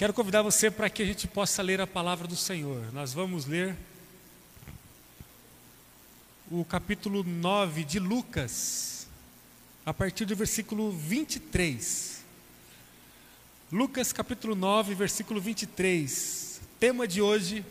[0.00, 2.90] Quero convidar você para que a gente possa ler a palavra do Senhor.
[2.90, 3.76] Nós vamos ler
[6.50, 9.06] o capítulo 9 de Lucas,
[9.84, 12.24] a partir do versículo 23.
[13.70, 16.62] Lucas capítulo 9, versículo 23.
[16.80, 17.62] Tema de hoje: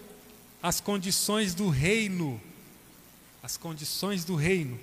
[0.61, 2.39] as condições do reino.
[3.41, 4.80] As condições do reino.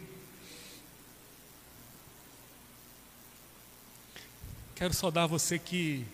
[4.75, 6.05] Quero saudar você que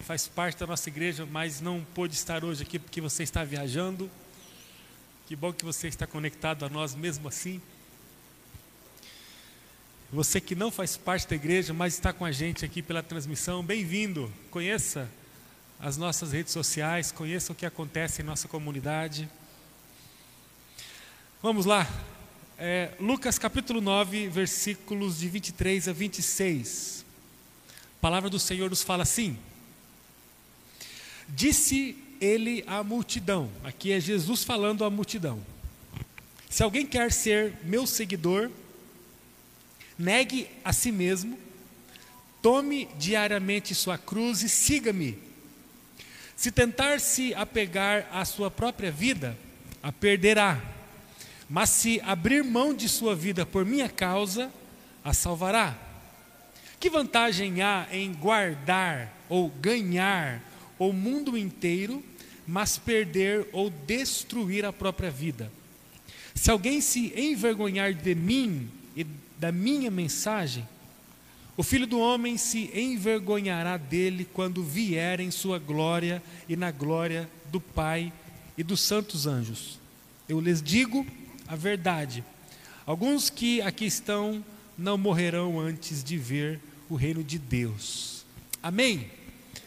[0.00, 4.10] faz parte da nossa igreja, mas não pôde estar hoje aqui porque você está viajando.
[5.26, 7.60] Que bom que você está conectado a nós mesmo assim.
[10.12, 13.64] Você que não faz parte da igreja, mas está com a gente aqui pela transmissão,
[13.64, 14.32] bem-vindo.
[14.50, 15.10] Conheça
[15.80, 19.28] as nossas redes sociais, conheça o que acontece em nossa comunidade.
[21.42, 21.88] Vamos lá.
[22.58, 27.04] É, Lucas capítulo 9, versículos de 23 a 26.
[27.98, 29.36] A palavra do Senhor nos fala assim:
[31.28, 35.40] Disse ele à multidão, aqui é Jesus falando à multidão:
[36.48, 38.50] Se alguém quer ser meu seguidor,
[39.98, 41.38] negue a si mesmo,
[42.40, 45.18] tome diariamente sua cruz e siga-me.
[46.36, 49.36] Se tentar se apegar à sua própria vida,
[49.82, 50.60] a perderá.
[51.48, 54.52] Mas se abrir mão de sua vida por minha causa,
[55.04, 55.76] a salvará.
[56.78, 60.42] Que vantagem há em guardar ou ganhar
[60.78, 62.02] o mundo inteiro,
[62.46, 65.50] mas perder ou destruir a própria vida?
[66.34, 69.04] Se alguém se envergonhar de mim e
[69.38, 70.66] da minha mensagem,
[71.56, 77.28] o filho do homem se envergonhará dele quando vier em sua glória e na glória
[77.50, 78.12] do Pai
[78.58, 79.78] e dos santos anjos.
[80.28, 81.06] Eu lhes digo
[81.48, 82.22] a verdade:
[82.84, 84.44] alguns que aqui estão
[84.76, 88.24] não morrerão antes de ver o reino de Deus.
[88.62, 89.10] Amém?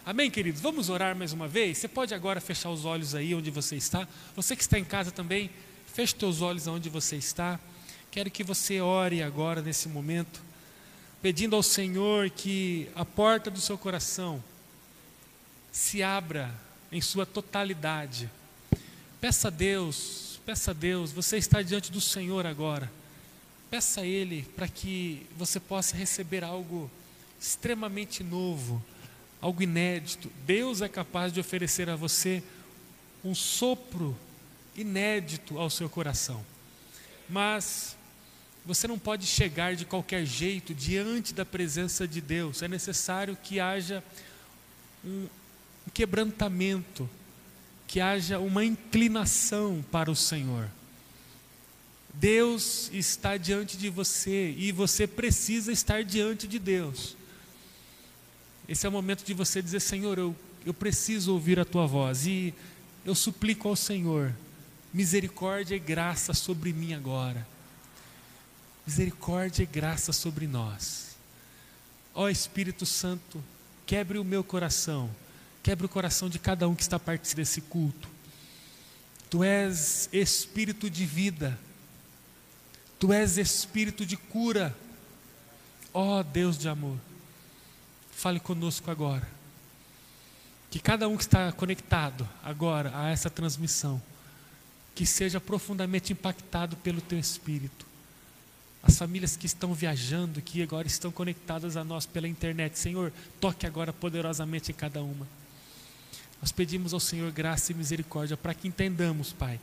[0.09, 0.59] Amém, queridos?
[0.59, 1.77] Vamos orar mais uma vez?
[1.77, 4.07] Você pode agora fechar os olhos aí onde você está.
[4.35, 5.51] Você que está em casa também,
[5.85, 7.59] feche seus olhos onde você está.
[8.09, 10.41] Quero que você ore agora nesse momento,
[11.21, 14.43] pedindo ao Senhor que a porta do seu coração
[15.71, 16.51] se abra
[16.91, 18.27] em sua totalidade.
[19.21, 22.91] Peça a Deus, peça a Deus, você está diante do Senhor agora.
[23.69, 26.89] Peça a Ele para que você possa receber algo
[27.39, 28.83] extremamente novo,
[29.41, 30.31] algo inédito.
[30.45, 32.43] Deus é capaz de oferecer a você
[33.23, 34.17] um sopro
[34.75, 36.45] inédito ao seu coração.
[37.29, 37.95] Mas
[38.65, 42.61] você não pode chegar de qualquer jeito diante da presença de Deus.
[42.61, 44.03] É necessário que haja
[45.03, 45.27] um
[45.93, 47.09] quebrantamento,
[47.87, 50.69] que haja uma inclinação para o Senhor.
[52.13, 57.15] Deus está diante de você e você precisa estar diante de Deus.
[58.69, 62.27] Esse é o momento de você dizer: Senhor, eu, eu preciso ouvir a tua voz.
[62.27, 62.53] E
[63.03, 64.31] eu suplico ao Senhor,
[64.93, 67.47] misericórdia e graça sobre mim agora.
[68.85, 71.17] Misericórdia e graça sobre nós.
[72.13, 73.43] Ó Espírito Santo,
[73.87, 75.09] quebre o meu coração,
[75.63, 78.07] quebre o coração de cada um que está participando desse culto.
[79.31, 81.57] Tu és Espírito de vida,
[82.99, 84.77] Tu és Espírito de cura.
[85.91, 86.99] Ó Deus de amor,
[88.19, 89.25] fale conosco agora.
[90.69, 94.01] Que cada um que está conectado agora a essa transmissão,
[94.93, 97.87] que seja profundamente impactado pelo Teu Espírito.
[98.83, 103.65] As famílias que estão viajando, que agora estão conectadas a nós pela internet, Senhor, toque
[103.65, 105.27] agora poderosamente em cada uma.
[106.41, 109.59] Nós pedimos ao Senhor graça e misericórdia para que entendamos, Pai,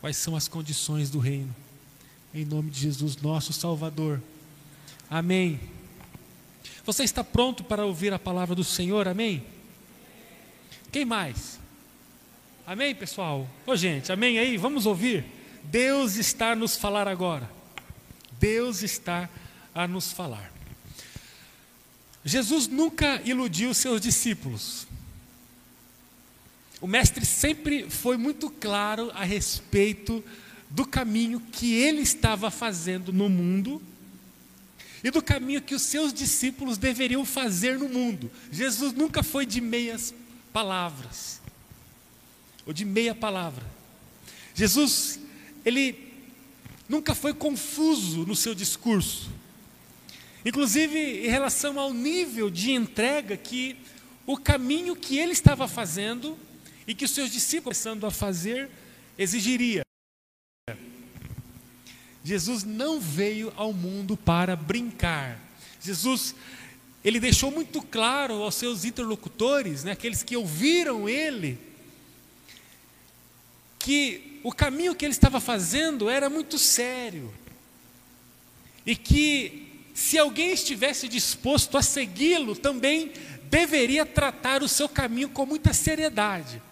[0.00, 1.54] quais são as condições do reino.
[2.34, 4.20] Em nome de Jesus, nosso Salvador.
[5.08, 5.79] Amém.
[6.84, 9.06] Você está pronto para ouvir a palavra do Senhor?
[9.06, 9.44] Amém?
[10.90, 11.58] Quem mais?
[12.66, 13.48] Amém, pessoal?
[13.66, 14.56] Ô, gente, amém aí?
[14.56, 15.24] Vamos ouvir?
[15.64, 17.50] Deus está a nos falar agora.
[18.38, 19.28] Deus está
[19.74, 20.52] a nos falar.
[22.24, 24.86] Jesus nunca iludiu seus discípulos.
[26.80, 30.24] O Mestre sempre foi muito claro a respeito
[30.70, 33.82] do caminho que ele estava fazendo no mundo
[35.02, 38.30] e do caminho que os seus discípulos deveriam fazer no mundo.
[38.50, 40.14] Jesus nunca foi de meias
[40.52, 41.40] palavras,
[42.66, 43.64] ou de meia palavra.
[44.54, 45.18] Jesus,
[45.64, 46.12] ele
[46.88, 49.30] nunca foi confuso no seu discurso,
[50.44, 53.76] inclusive em relação ao nível de entrega que
[54.26, 56.38] o caminho que ele estava fazendo
[56.86, 58.68] e que os seus discípulos começando a fazer
[59.16, 59.82] exigiria.
[62.24, 65.40] Jesus não veio ao mundo para brincar.
[65.80, 66.34] Jesus
[67.02, 71.58] ele deixou muito claro aos seus interlocutores, né, aqueles que ouviram ele,
[73.78, 77.32] que o caminho que ele estava fazendo era muito sério.
[78.84, 83.12] E que se alguém estivesse disposto a segui-lo, também
[83.44, 86.62] deveria tratar o seu caminho com muita seriedade.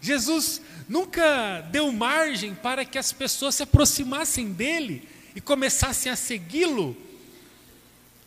[0.00, 6.96] Jesus nunca deu margem para que as pessoas se aproximassem dele e começassem a segui-lo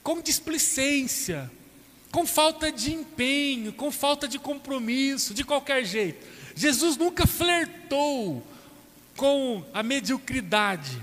[0.03, 1.49] com displicência,
[2.11, 6.25] com falta de empenho, com falta de compromisso, de qualquer jeito.
[6.55, 8.45] Jesus nunca flertou
[9.15, 11.01] com a mediocridade,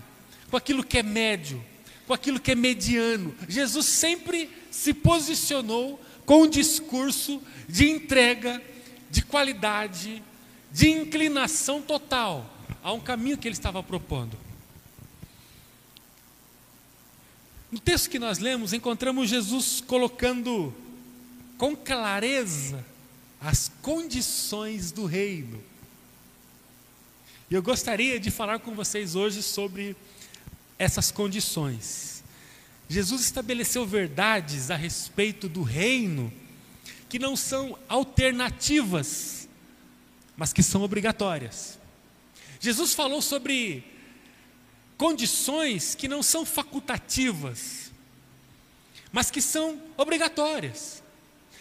[0.51, 1.65] com aquilo que é médio,
[2.07, 3.35] com aquilo que é mediano.
[3.49, 8.63] Jesus sempre se posicionou com um discurso de entrega,
[9.11, 10.23] de qualidade,
[10.71, 12.49] de inclinação total
[12.83, 14.37] a um caminho que ele estava propondo.
[17.71, 20.75] No texto que nós lemos, encontramos Jesus colocando
[21.57, 22.85] com clareza
[23.41, 25.63] as condições do reino.
[27.51, 29.97] E eu gostaria de falar com vocês hoje sobre
[30.79, 32.23] essas condições.
[32.89, 36.33] Jesus estabeleceu verdades a respeito do reino
[37.09, 39.40] que não são alternativas,
[40.41, 41.79] mas que são obrigatórias.
[42.59, 43.85] Jesus falou sobre
[44.97, 47.93] condições que não são facultativas,
[49.13, 51.03] mas que são obrigatórias.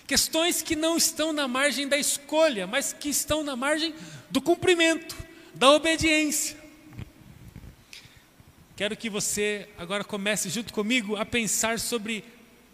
[0.08, 3.94] Questões que não estão na margem da escolha, mas que estão na margem
[4.30, 5.14] do cumprimento,
[5.54, 6.58] da obediência.
[8.78, 12.24] Quero que você agora comece junto comigo a pensar sobre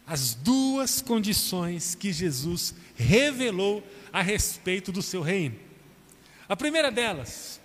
[0.06, 5.65] as duas condições que Jesus revelou a respeito do seu reino.
[6.48, 7.60] A primeira delas,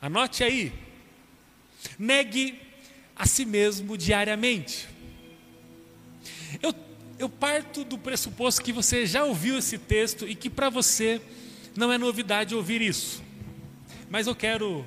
[0.00, 0.72] anote aí,
[1.98, 2.58] Negue
[3.16, 4.88] a si mesmo diariamente.
[6.62, 6.74] Eu,
[7.18, 11.20] eu parto do pressuposto que você já ouviu esse texto e que para você
[11.76, 13.22] não é novidade ouvir isso.
[14.10, 14.84] Mas eu quero,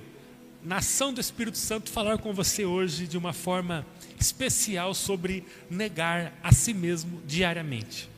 [0.63, 3.85] na ação do Espírito Santo, falar com você hoje de uma forma
[4.19, 8.09] especial sobre negar a si mesmo diariamente.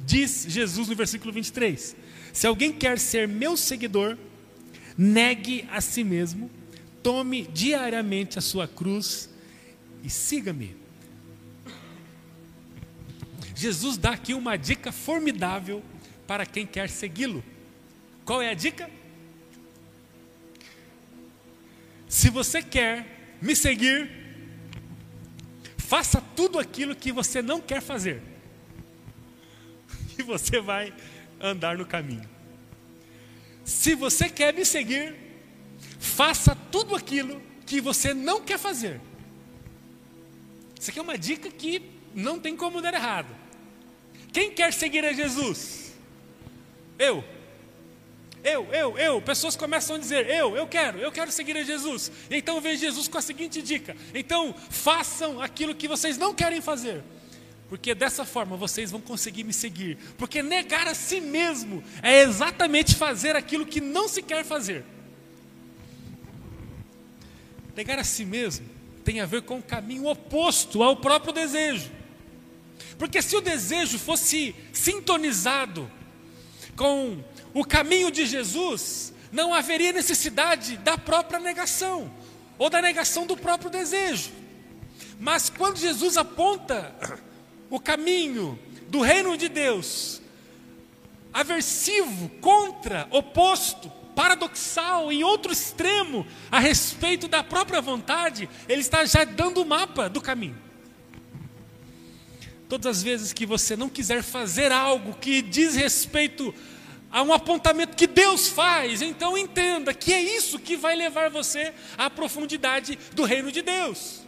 [0.00, 1.94] Diz Jesus no versículo 23:
[2.32, 4.16] Se alguém quer ser meu seguidor,
[4.96, 6.50] negue a si mesmo
[7.02, 9.30] Tome diariamente a sua cruz
[10.02, 10.76] e siga-me.
[13.54, 15.82] Jesus dá aqui uma dica formidável
[16.26, 17.42] para quem quer segui-lo.
[18.24, 18.90] Qual é a dica?
[22.08, 24.10] Se você quer me seguir,
[25.78, 28.22] faça tudo aquilo que você não quer fazer,
[30.18, 30.92] e você vai
[31.40, 32.28] andar no caminho.
[33.64, 35.30] Se você quer me seguir,
[36.00, 38.98] Faça tudo aquilo que você não quer fazer.
[40.78, 41.82] Isso aqui é uma dica que
[42.14, 43.28] não tem como dar errado.
[44.32, 45.92] Quem quer seguir a Jesus?
[46.98, 47.22] Eu.
[48.42, 49.20] Eu, eu, eu.
[49.20, 52.10] Pessoas começam a dizer: Eu, eu quero, eu quero seguir a Jesus.
[52.30, 57.02] Então vem Jesus com a seguinte dica: Então façam aquilo que vocês não querem fazer.
[57.70, 59.96] Porque dessa forma vocês vão conseguir me seguir.
[60.18, 64.84] Porque negar a si mesmo é exatamente fazer aquilo que não se quer fazer.
[67.76, 68.68] Negar a si mesmo
[69.04, 71.92] tem a ver com o caminho oposto ao próprio desejo.
[72.98, 75.88] Porque se o desejo fosse sintonizado
[76.74, 77.22] com
[77.54, 82.12] o caminho de Jesus, não haveria necessidade da própria negação
[82.58, 84.32] ou da negação do próprio desejo.
[85.20, 87.29] Mas quando Jesus aponta
[87.70, 88.58] o caminho
[88.88, 90.20] do reino de Deus,
[91.32, 99.24] aversivo, contra, oposto paradoxal, em outro extremo, a respeito da própria vontade, ele está já
[99.24, 100.58] dando o mapa do caminho.
[102.68, 106.54] Todas as vezes que você não quiser fazer algo que diz respeito
[107.10, 111.72] a um apontamento que Deus faz, então entenda que é isso que vai levar você
[111.96, 114.19] à profundidade do reino de Deus.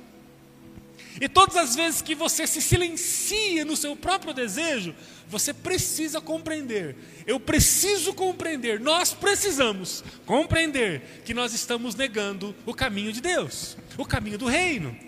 [1.22, 4.92] E todas as vezes que você se silencia no seu próprio desejo,
[5.28, 6.96] você precisa compreender.
[7.24, 8.80] Eu preciso compreender.
[8.80, 14.98] Nós precisamos compreender que nós estamos negando o caminho de Deus, o caminho do reino.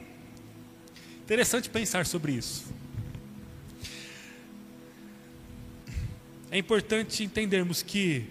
[1.25, 2.65] Interessante pensar sobre isso.
[6.49, 8.25] É importante entendermos que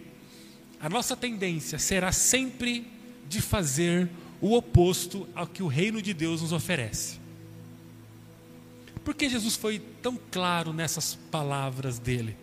[0.79, 2.87] a nossa tendência será sempre
[3.27, 4.09] de fazer
[4.39, 7.22] o oposto ao que o reino de Deus nos oferece.
[9.03, 12.37] Por que Jesus foi tão claro nessas palavras dele?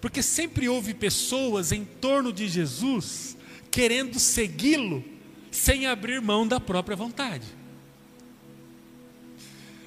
[0.00, 3.36] Porque sempre houve pessoas em torno de Jesus
[3.70, 5.04] querendo segui-lo
[5.50, 7.46] sem abrir mão da própria vontade.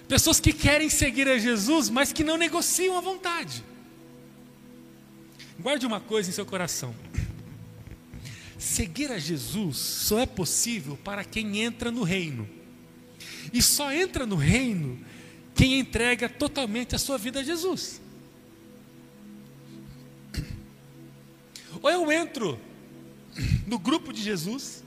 [0.07, 3.63] Pessoas que querem seguir a Jesus, mas que não negociam a vontade.
[5.59, 6.95] Guarde uma coisa em seu coração.
[8.57, 12.47] Seguir a Jesus só é possível para quem entra no reino.
[13.51, 14.99] E só entra no reino
[15.57, 17.99] quem entrega totalmente a sua vida a Jesus.
[21.81, 22.59] Ou eu entro
[23.65, 24.83] no grupo de Jesus,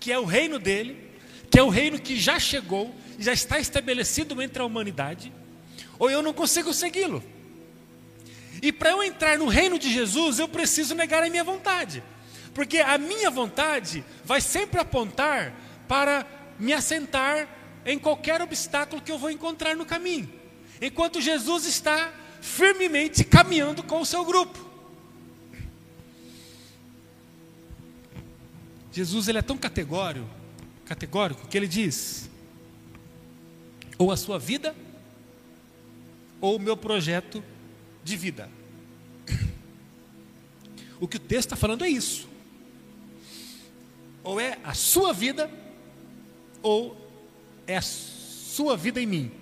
[0.00, 1.08] que é o reino dele,
[1.48, 5.32] que é o reino que já chegou, já está estabelecido entre a humanidade,
[6.00, 7.22] ou eu não consigo segui-lo.
[8.60, 12.02] E para eu entrar no reino de Jesus, eu preciso negar a minha vontade.
[12.52, 15.54] Porque a minha vontade vai sempre apontar
[15.86, 16.26] para
[16.58, 17.48] me assentar
[17.84, 20.30] em qualquer obstáculo que eu vou encontrar no caminho.
[20.80, 24.58] Enquanto Jesus está firmemente caminhando com o seu grupo.
[28.92, 30.28] Jesus ele é tão categórico,
[30.84, 32.30] categórico que ele diz:
[33.98, 34.74] ou a sua vida,
[36.40, 37.42] ou o meu projeto
[38.04, 38.48] de vida.
[41.00, 42.28] O que o texto está falando é isso.
[44.22, 45.50] Ou é a sua vida,
[46.62, 47.03] ou
[47.66, 49.32] é a sua vida em mim.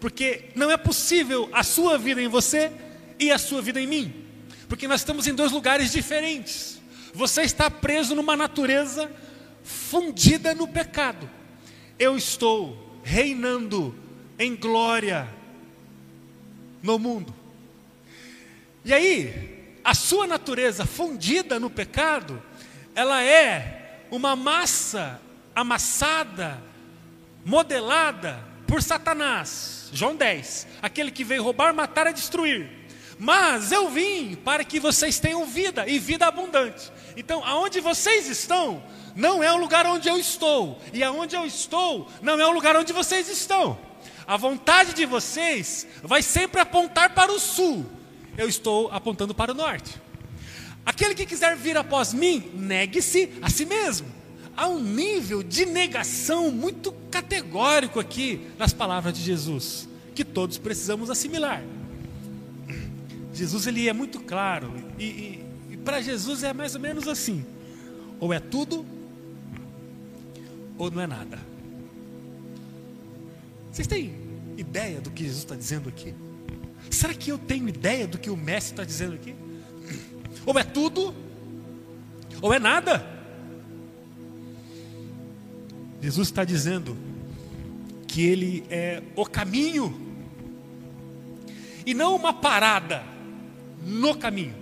[0.00, 2.72] Porque não é possível a sua vida em você
[3.18, 4.24] e a sua vida em mim.
[4.68, 6.80] Porque nós estamos em dois lugares diferentes.
[7.12, 9.10] Você está preso numa natureza
[9.62, 11.28] fundida no pecado.
[11.98, 13.94] Eu estou reinando
[14.38, 15.28] em glória
[16.82, 17.34] no mundo.
[18.84, 22.42] E aí, a sua natureza fundida no pecado,
[22.94, 25.20] ela é uma massa
[25.54, 26.62] amassada,
[27.44, 29.88] modelada por Satanás.
[29.92, 32.70] João 10, aquele que veio roubar, matar e destruir.
[33.18, 36.90] Mas eu vim para que vocês tenham vida e vida abundante.
[37.16, 38.82] Então, aonde vocês estão,
[39.14, 42.76] não é o lugar onde eu estou, e aonde eu estou, não é o lugar
[42.76, 43.78] onde vocês estão.
[44.26, 47.84] A vontade de vocês vai sempre apontar para o sul,
[48.38, 50.00] eu estou apontando para o norte.
[50.86, 54.19] Aquele que quiser vir após mim, negue-se a si mesmo.
[54.56, 61.10] Há um nível de negação muito categórico aqui nas palavras de Jesus, que todos precisamos
[61.10, 61.62] assimilar.
[63.32, 67.44] Jesus ele é muito claro, e, e, e para Jesus é mais ou menos assim:
[68.18, 68.84] ou é tudo,
[70.76, 71.38] ou não é nada.
[73.72, 74.14] Vocês têm
[74.56, 76.14] ideia do que Jesus está dizendo aqui?
[76.90, 79.34] Será que eu tenho ideia do que o Mestre está dizendo aqui?
[80.44, 81.14] Ou é tudo,
[82.42, 83.19] ou é nada.
[86.00, 86.96] Jesus está dizendo
[88.06, 90.08] que Ele é o caminho,
[91.84, 93.02] e não uma parada
[93.84, 94.54] no caminho.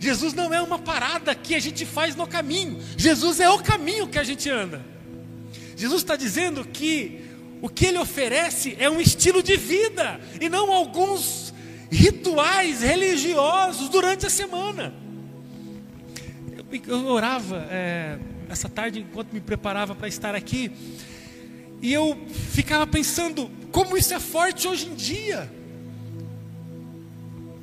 [0.00, 4.06] Jesus não é uma parada que a gente faz no caminho, Jesus é o caminho
[4.06, 4.84] que a gente anda.
[5.76, 7.24] Jesus está dizendo que
[7.60, 11.52] o que ele oferece é um estilo de vida e não alguns
[11.90, 14.94] rituais religiosos durante a semana.
[16.86, 20.72] Eu, orava é, essa tarde enquanto me preparava para estar aqui
[21.80, 22.18] e eu
[22.52, 25.50] ficava pensando como isso é forte hoje em dia.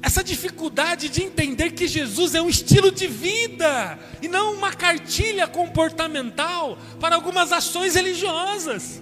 [0.02, 5.48] Essa dificuldade de entender que Jesus é um estilo de vida e não uma cartilha
[5.48, 9.02] comportamental para algumas ações religiosas.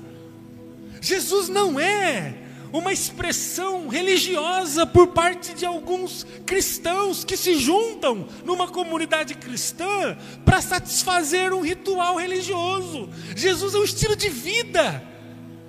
[1.01, 2.42] Jesus não é
[2.73, 10.59] uma expressão religiosa por parte de alguns cristãos que se juntam numa comunidade cristã para
[10.59, 13.07] satisfazer um ritual religioso.
[13.35, 15.03] Jesus é um estilo de vida.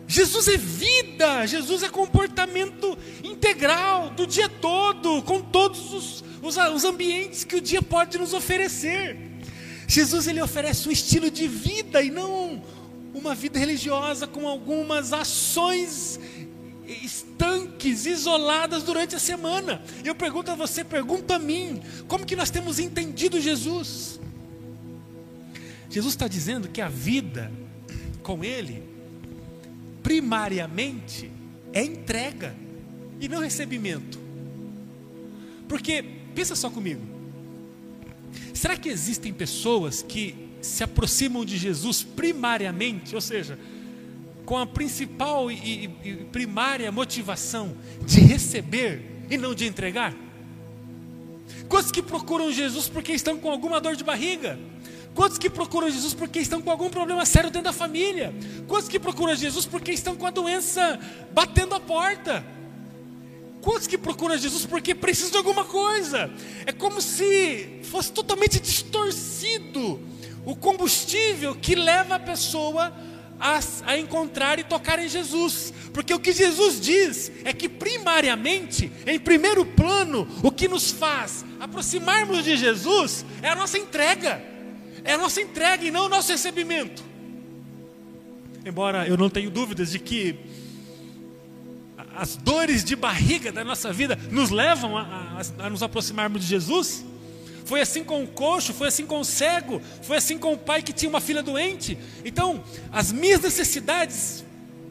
[0.07, 6.85] Jesus é vida, Jesus é comportamento integral do dia todo, com todos os, os, os,
[6.85, 9.17] ambientes que o dia pode nos oferecer.
[9.87, 12.63] Jesus ele oferece um estilo de vida e não
[13.15, 16.19] uma vida religiosa com algumas ações
[16.87, 19.83] estanques, isoladas durante a semana.
[20.05, 24.21] Eu pergunto a você, pergunto a mim, como que nós temos entendido Jesus?
[25.91, 27.51] Jesus está dizendo que a vida
[28.23, 28.83] com Ele,
[30.03, 31.31] primariamente,
[31.73, 32.55] é entrega
[33.21, 34.19] e não recebimento.
[35.69, 36.03] Porque,
[36.35, 37.03] pensa só comigo,
[38.53, 43.59] será que existem pessoas que se aproximam de Jesus primariamente, ou seja,
[44.45, 50.15] com a principal e, e, primária motivação de receber e não de entregar?
[51.69, 54.59] Quantos que procuram Jesus porque estão com alguma dor de barriga?
[55.15, 58.35] Quantos que procuram Jesus porque estão com algum problema sério dentro da família?
[58.67, 60.99] Quantos que procuram Jesus porque estão com a doença
[61.33, 62.45] batendo a porta?
[63.61, 66.31] Quantos que procuram Jesus porque precisam de alguma coisa?
[66.67, 70.01] É como se fosse totalmente distorcido
[70.45, 72.93] o combustível que leva a pessoa
[73.45, 75.75] a, a encontrar e tocar em Jesus.
[75.93, 81.45] Porque o que Jesus diz é que, primariamente, em primeiro plano, o que nos faz
[81.61, 84.43] aproximarmos de Jesus é a nossa entrega,
[85.05, 87.05] é a nossa entrega e não o nosso recebimento.
[88.65, 90.39] Embora eu não tenha dúvidas de que
[92.17, 96.47] as dores de barriga da nossa vida nos levam a, a, a nos aproximarmos de
[96.47, 97.05] Jesus,
[97.65, 100.83] foi assim com o coxo, foi assim com o cego, foi assim com o pai
[100.83, 101.99] que tinha uma filha doente.
[102.25, 104.45] Então, as minhas necessidades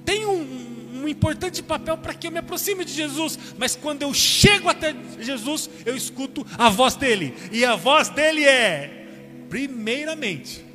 [0.04, 4.14] têm um, um importante papel para que eu me aproxime de Jesus, mas quando eu
[4.14, 9.08] chego até Jesus, eu escuto a voz dele, e a voz dele é:
[9.50, 10.66] primeiramente,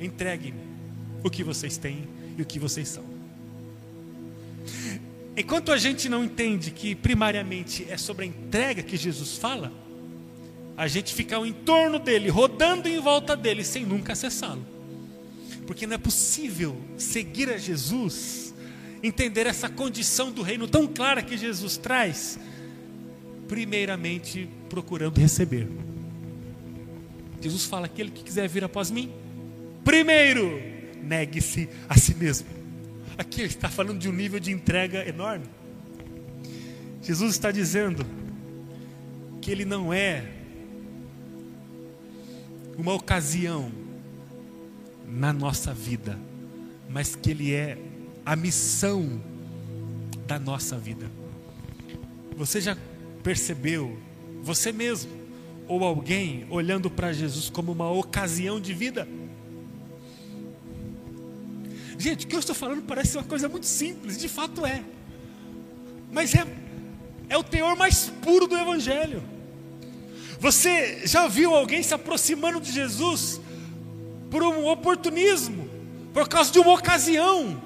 [0.00, 0.60] entregue-me
[1.22, 3.04] o que vocês têm e o que vocês são.
[5.36, 9.72] Enquanto a gente não entende que primariamente é sobre a entrega que Jesus fala,
[10.76, 14.64] a gente fica em torno dele, rodando em volta dele, sem nunca acessá-lo.
[15.66, 18.54] Porque não é possível seguir a Jesus,
[19.02, 22.38] entender essa condição do reino tão clara que Jesus traz,
[23.46, 25.68] primeiramente procurando receber.
[27.40, 29.12] Jesus fala: aquele que quiser vir após mim,
[29.84, 30.60] primeiro
[31.02, 32.46] negue-se a si mesmo.
[33.18, 35.44] Aqui ele está falando de um nível de entrega enorme.
[37.02, 38.06] Jesus está dizendo
[39.40, 40.41] que ele não é
[42.76, 43.70] uma ocasião
[45.06, 46.18] na nossa vida,
[46.88, 47.78] mas que Ele é
[48.24, 49.20] a missão
[50.26, 51.10] da nossa vida.
[52.36, 52.76] Você já
[53.22, 53.98] percebeu,
[54.42, 55.10] você mesmo,
[55.68, 59.06] ou alguém, olhando para Jesus como uma ocasião de vida?
[61.98, 64.82] Gente, o que eu estou falando parece uma coisa muito simples, de fato é,
[66.10, 66.46] mas é,
[67.28, 69.22] é o teor mais puro do Evangelho.
[70.42, 73.40] Você já viu alguém se aproximando de Jesus
[74.28, 75.70] por um oportunismo,
[76.12, 77.62] por causa de uma ocasião,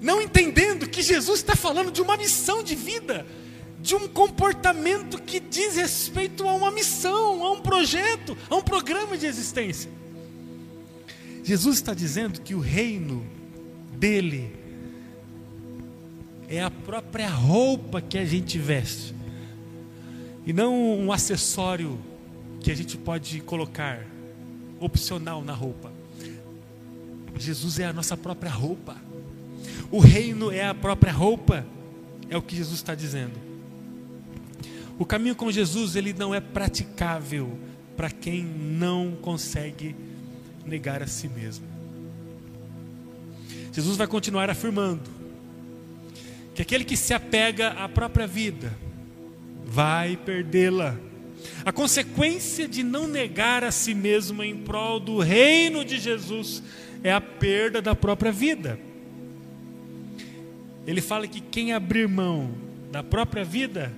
[0.00, 3.24] não entendendo que Jesus está falando de uma missão de vida,
[3.80, 9.16] de um comportamento que diz respeito a uma missão, a um projeto, a um programa
[9.16, 9.88] de existência.
[11.44, 13.24] Jesus está dizendo que o reino
[13.92, 14.52] dele
[16.48, 19.16] é a própria roupa que a gente veste
[20.48, 22.00] e não um acessório
[22.62, 24.02] que a gente pode colocar
[24.80, 25.92] opcional na roupa.
[27.36, 28.96] Jesus é a nossa própria roupa.
[29.90, 31.66] O reino é a própria roupa,
[32.30, 33.38] é o que Jesus está dizendo.
[34.98, 37.58] O caminho com Jesus ele não é praticável
[37.94, 39.94] para quem não consegue
[40.64, 41.66] negar a si mesmo.
[43.70, 45.10] Jesus vai continuar afirmando
[46.54, 48.72] que aquele que se apega à própria vida,
[49.68, 50.96] vai perdê-la.
[51.64, 56.62] A consequência de não negar a si mesmo em prol do reino de Jesus
[57.04, 58.80] é a perda da própria vida.
[60.86, 62.50] Ele fala que quem abrir mão
[62.90, 63.92] da própria vida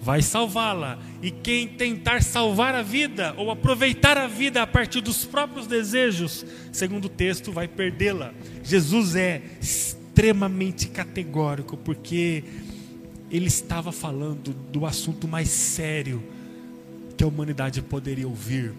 [0.00, 5.24] vai salvá-la, e quem tentar salvar a vida ou aproveitar a vida a partir dos
[5.24, 8.34] próprios desejos, segundo o texto, vai perdê-la.
[8.64, 12.42] Jesus é extremamente categórico, porque
[13.32, 16.22] ele estava falando do assunto mais sério
[17.16, 18.74] que a humanidade poderia ouvir.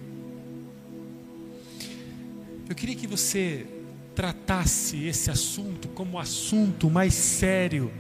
[2.70, 3.66] Eu queria que você
[4.14, 7.92] tratasse esse assunto como o assunto mais sério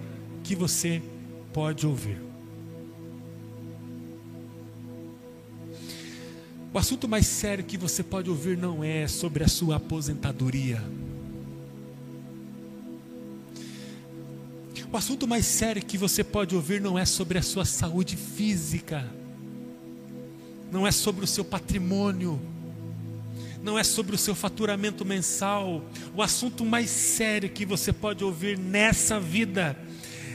[0.43, 1.01] que você
[1.51, 2.21] pode ouvir.
[6.71, 10.81] O assunto mais sério que você pode ouvir não é sobre a sua aposentadoria.
[14.93, 19.03] O assunto mais sério que você pode ouvir não é sobre a sua saúde física,
[20.71, 22.39] não é sobre o seu patrimônio,
[23.63, 25.84] não é sobre o seu faturamento mensal.
[26.15, 29.75] O assunto mais sério que você pode ouvir nessa vida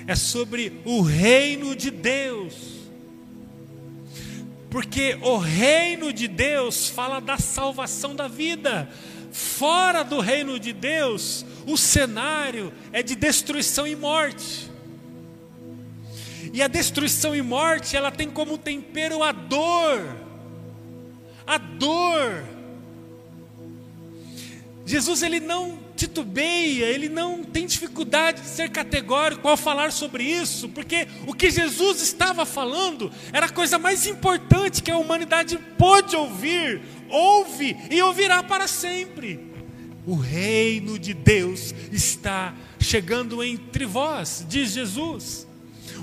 [0.08, 2.54] é sobre o reino de Deus.
[4.70, 8.90] Porque o reino de Deus fala da salvação da vida.
[9.30, 14.70] Fora do reino de Deus, o cenário é de destruição e morte.
[16.50, 20.16] E a destruição e morte, ela tem como tempero a dor.
[21.46, 22.42] A dor.
[24.86, 30.70] Jesus ele não titubeia, ele não tem dificuldade de ser categórico ao falar sobre isso,
[30.70, 36.16] porque o que Jesus estava falando era a coisa mais importante que a humanidade pôde
[36.16, 39.47] ouvir, ouve e ouvirá para sempre.
[40.08, 45.46] O reino de Deus está chegando entre vós, diz Jesus.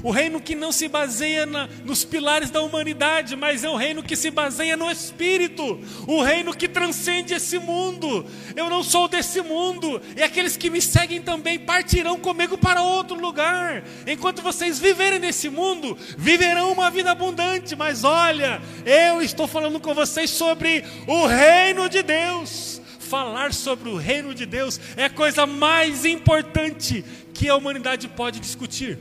[0.04, 4.04] O reino que não se baseia na, nos pilares da humanidade, mas é o reino
[4.04, 5.80] que se baseia no Espírito.
[6.06, 8.24] O reino que transcende esse mundo.
[8.56, 10.00] Eu não sou desse mundo.
[10.15, 13.84] E aqueles que me seguem também partirão comigo para outro lugar.
[14.06, 17.76] Enquanto vocês viverem nesse mundo, viverão uma vida abundante.
[17.76, 22.85] Mas olha, eu estou falando com vocês sobre o reino de Deus.
[23.10, 28.39] Falar sobre o reino de Deus é a coisa mais importante que a humanidade pode
[28.39, 28.98] discutir.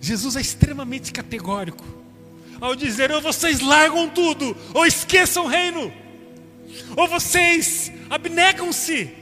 [0.00, 1.84] Jesus é extremamente categórico
[2.60, 5.92] ao dizer: ou vocês largam tudo, ou esqueçam o reino,
[6.96, 9.14] ou vocês abnegam-se,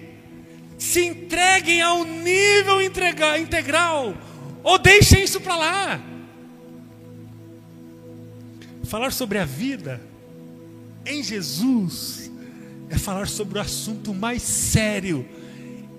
[0.78, 4.14] se entreguem ao nível integral,
[4.64, 6.00] ou deixem isso para lá.
[8.84, 10.00] Falar sobre a vida
[11.04, 12.27] em Jesus
[12.90, 15.26] é falar sobre o assunto mais sério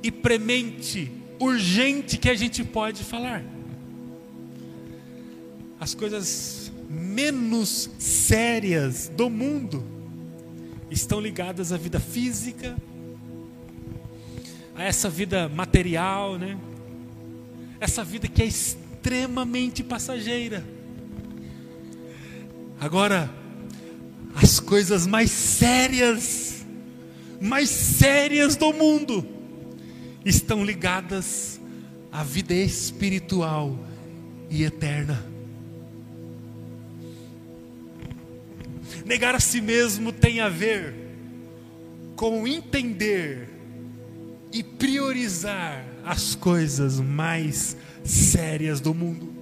[0.01, 3.43] e premente, urgente que a gente pode falar
[5.79, 9.83] as coisas menos sérias do mundo
[10.91, 12.75] estão ligadas à vida física,
[14.75, 16.57] a essa vida material, né?
[17.79, 20.65] Essa vida que é extremamente passageira.
[22.79, 23.29] Agora,
[24.35, 26.58] as coisas mais sérias,
[27.39, 29.25] mais sérias do mundo,
[30.25, 31.59] estão ligadas
[32.11, 33.77] à vida espiritual
[34.49, 35.25] e eterna.
[39.05, 40.93] Negar a si mesmo tem a ver
[42.15, 43.49] com entender
[44.51, 49.38] e priorizar as coisas mais sérias do mundo.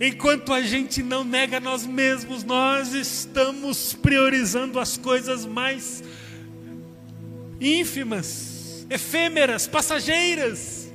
[0.00, 6.04] Enquanto a gente não nega nós mesmos, nós estamos priorizando as coisas mais
[7.60, 10.92] ínfimas, efêmeras, passageiras,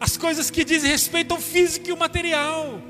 [0.00, 2.82] as coisas que dizem respeito ao físico e ao material.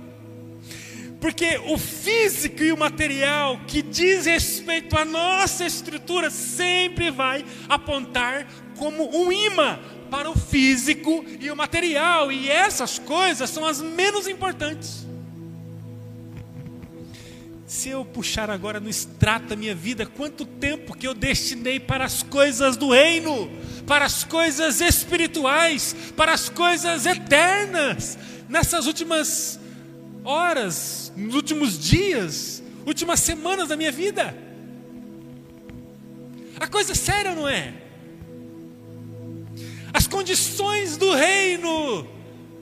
[1.20, 8.46] Porque o físico e o material que diz respeito à nossa estrutura sempre vai apontar
[8.76, 14.26] como um imã para o físico e o material, e essas coisas são as menos
[14.26, 15.06] importantes.
[17.66, 22.04] Se eu puxar agora no extrato da minha vida, quanto tempo que eu destinei para
[22.04, 23.50] as coisas do reino,
[23.86, 28.16] para as coisas espirituais, para as coisas eternas,
[28.48, 29.58] nessas últimas
[30.24, 34.36] horas, nos últimos dias, últimas semanas da minha vida.
[36.58, 37.85] A coisa é séria não é?
[39.96, 42.06] As condições do reino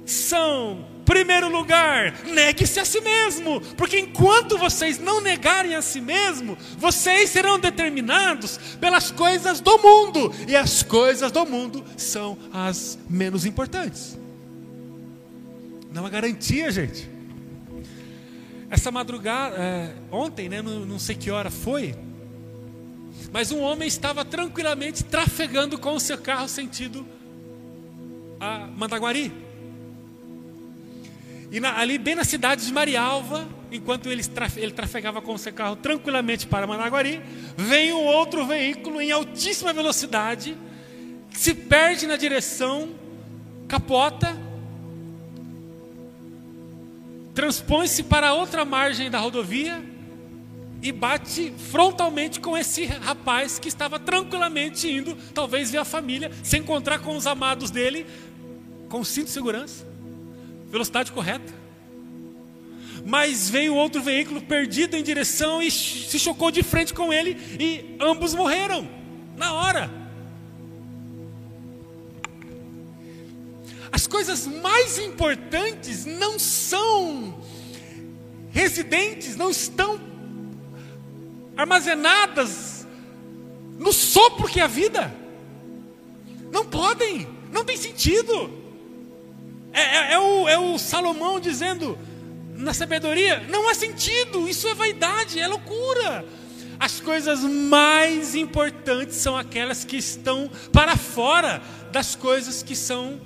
[0.07, 6.57] são, primeiro lugar, negue-se a si mesmo, porque enquanto vocês não negarem a si mesmo,
[6.79, 13.45] vocês serão determinados pelas coisas do mundo, e as coisas do mundo são as menos
[13.45, 14.17] importantes.
[15.93, 17.11] Não há garantia, gente.
[18.71, 21.97] Essa madrugada, é, ontem, né, não, não sei que hora foi,
[23.33, 27.05] mas um homem estava tranquilamente trafegando com o seu carro sentido
[28.41, 29.33] a Mandaguari.
[31.51, 34.23] E na, ali, bem na cidade de Marialva, enquanto ele,
[34.57, 37.21] ele trafegava com seu carro tranquilamente para Managuari,
[37.57, 40.57] vem um outro veículo em altíssima velocidade,
[41.31, 42.91] se perde na direção,
[43.69, 44.37] capota
[47.35, 49.83] transpõe-se para outra margem da rodovia
[50.85, 56.59] e bate frontalmente com esse rapaz que estava tranquilamente indo, talvez ver a família, se
[56.59, 58.05] encontrar com os amados dele,
[58.91, 59.87] com cinto de segurança,
[60.71, 61.51] velocidade correta.
[63.03, 67.97] Mas veio outro veículo perdido em direção e se chocou de frente com ele e
[67.99, 68.87] ambos morreram
[69.39, 69.91] na hora.
[73.91, 77.43] As coisas mais importantes não são
[78.51, 80.14] residentes, não estão
[81.57, 82.87] armazenadas
[83.79, 85.15] no sopro que é a vida.
[86.53, 88.51] Não podem, não tem sentido.
[89.73, 91.99] É, é, é, o, é o Salomão dizendo
[92.57, 96.25] na sabedoria: não há sentido, isso é vaidade, é loucura.
[96.79, 101.63] As coisas mais importantes são aquelas que estão para fora
[101.93, 103.21] das coisas que são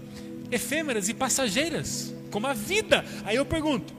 [0.50, 3.04] efêmeras e passageiras, como a vida.
[3.24, 3.92] Aí eu pergunto: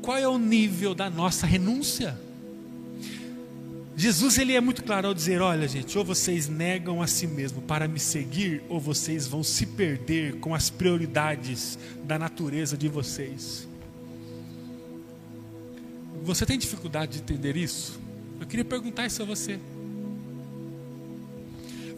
[0.00, 2.18] qual é o nível da nossa renúncia?
[3.94, 7.60] Jesus ele é muito claro ao dizer: olha, gente, ou vocês negam a si mesmo
[7.62, 13.68] para me seguir, ou vocês vão se perder com as prioridades da natureza de vocês.
[16.22, 18.00] Você tem dificuldade de entender isso?
[18.40, 19.58] Eu queria perguntar isso a você.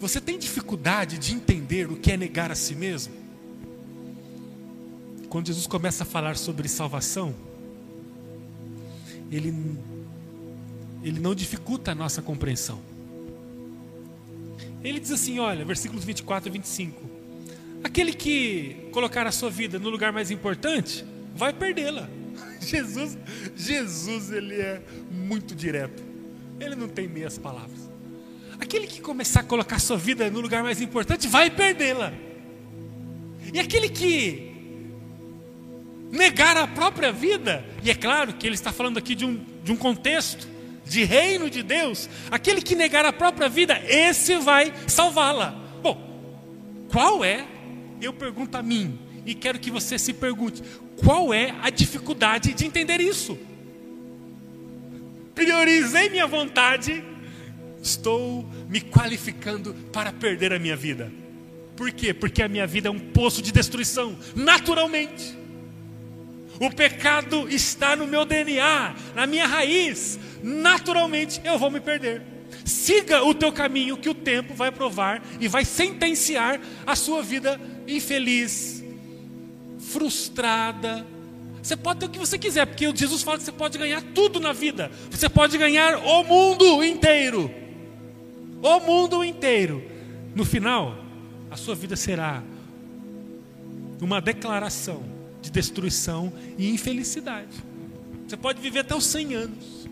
[0.01, 3.15] Você tem dificuldade de entender o que é negar a si mesmo?
[5.29, 7.35] Quando Jesus começa a falar sobre salvação,
[9.31, 9.53] ele,
[11.05, 12.81] ele não dificulta a nossa compreensão.
[14.83, 17.11] Ele diz assim: olha, versículos 24 e 25:
[17.85, 21.05] Aquele que colocar a sua vida no lugar mais importante,
[21.37, 22.09] vai perdê-la.
[22.59, 23.19] Jesus,
[23.55, 26.03] Jesus, ele é muito direto.
[26.59, 27.90] Ele não tem meias palavras.
[28.59, 32.14] Aquele que começar a colocar a sua vida no lugar mais importante, vai perdê-la.
[33.53, 34.55] E aquele que
[36.11, 39.73] negar a própria vida, e é claro que ele está falando aqui de um, de
[39.73, 40.54] um contexto
[40.85, 45.51] de reino de Deus, aquele que negar a própria vida, esse vai salvá-la.
[45.83, 47.44] Bom, qual é,
[48.01, 50.62] eu pergunto a mim, e quero que você se pergunte,
[50.97, 53.38] qual é a dificuldade de entender isso?
[55.35, 57.03] Priorizei minha vontade,
[57.83, 61.11] estou me qualificando para perder a minha vida.
[61.77, 62.14] Por quê?
[62.14, 65.44] Porque a minha vida é um poço de destruição, naturalmente.
[66.61, 70.19] O pecado está no meu DNA, na minha raiz.
[70.43, 72.23] Naturalmente eu vou me perder.
[72.64, 77.61] Siga o teu caminho que o tempo vai provar e vai sentenciar a sua vida
[77.87, 78.83] infeliz,
[79.79, 81.07] frustrada.
[81.62, 84.38] Você pode ter o que você quiser, porque Jesus fala que você pode ganhar tudo
[84.38, 84.90] na vida.
[85.11, 87.51] Você pode ganhar o mundo inteiro.
[88.62, 89.83] O mundo inteiro.
[90.35, 90.97] No final,
[91.51, 92.43] a sua vida será
[94.01, 95.13] uma declaração
[95.45, 97.63] de destruição e infelicidade.
[98.27, 99.89] Você pode viver até os 100 anos.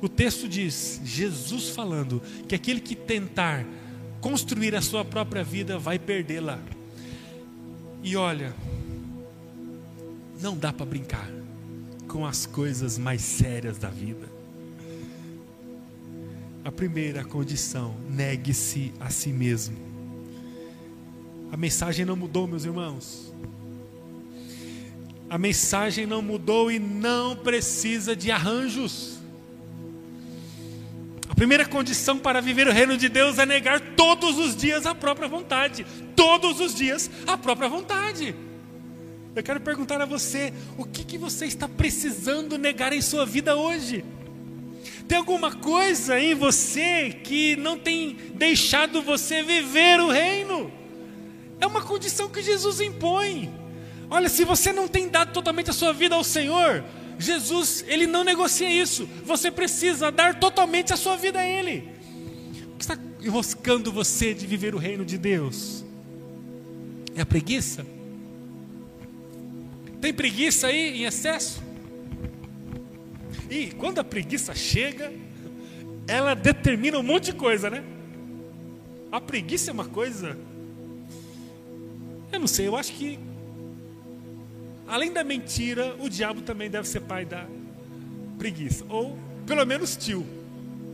[0.00, 3.64] O texto diz, Jesus falando, que aquele que tentar
[4.20, 6.58] construir a sua própria vida vai perdê-la.
[8.02, 8.52] E olha,
[10.40, 11.30] não dá para brincar
[12.08, 14.28] com as coisas mais sérias da vida.
[16.64, 19.76] A primeira condição, negue-se a si mesmo.
[21.52, 23.31] A mensagem não mudou, meus irmãos.
[25.32, 29.18] A mensagem não mudou e não precisa de arranjos.
[31.26, 34.94] A primeira condição para viver o reino de Deus é negar todos os dias a
[34.94, 35.86] própria vontade.
[36.14, 38.34] Todos os dias a própria vontade.
[39.34, 43.56] Eu quero perguntar a você: o que, que você está precisando negar em sua vida
[43.56, 44.04] hoje?
[45.08, 50.70] Tem alguma coisa em você que não tem deixado você viver o reino?
[51.58, 53.61] É uma condição que Jesus impõe.
[54.12, 56.84] Olha, se você não tem dado totalmente a sua vida ao Senhor,
[57.18, 59.08] Jesus, ele não negocia isso.
[59.24, 61.88] Você precisa dar totalmente a sua vida a Ele.
[62.74, 65.82] O que está enroscando você de viver o reino de Deus?
[67.14, 67.86] É a preguiça?
[69.98, 71.62] Tem preguiça aí em excesso?
[73.48, 75.10] E quando a preguiça chega,
[76.06, 77.82] ela determina um monte de coisa, né?
[79.10, 80.36] A preguiça é uma coisa.
[82.30, 83.18] Eu não sei, eu acho que
[84.92, 87.46] além da mentira, o diabo também deve ser pai da
[88.36, 88.84] preguiça.
[88.90, 90.22] Ou, pelo menos, tio.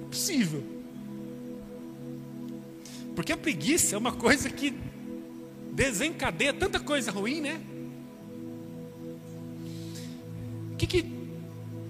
[0.08, 0.64] Possível.
[3.16, 4.72] Porque a preguiça é uma coisa que
[5.72, 7.61] desencadeia tanta coisa ruim, né?
[10.74, 11.02] O que, que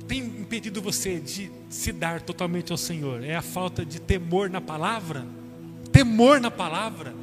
[0.09, 3.23] tem impedido você de se dar totalmente ao Senhor?
[3.23, 5.27] É a falta de temor na palavra?
[5.92, 7.14] Temor na palavra?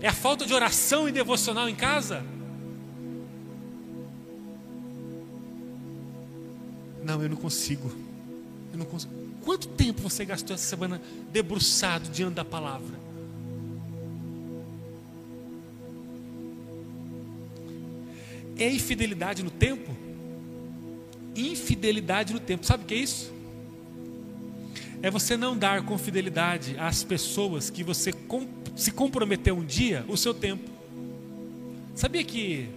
[0.00, 2.37] É a falta de oração e devocional em casa?
[7.08, 7.90] Não, eu não consigo.
[8.70, 9.14] Eu não consigo.
[9.40, 11.00] Quanto tempo você gastou essa semana
[11.32, 12.94] debruçado diante da palavra?
[18.58, 19.90] É infidelidade no tempo?
[21.34, 22.66] Infidelidade no tempo.
[22.66, 23.32] Sabe o que é isso?
[25.00, 28.12] É você não dar com fidelidade às pessoas que você
[28.76, 30.68] se comprometeu um dia o seu tempo.
[31.94, 32.68] Sabia que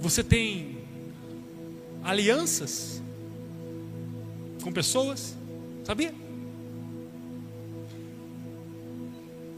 [0.00, 0.75] você tem
[2.06, 3.02] alianças
[4.62, 5.36] com pessoas,
[5.84, 6.14] sabia?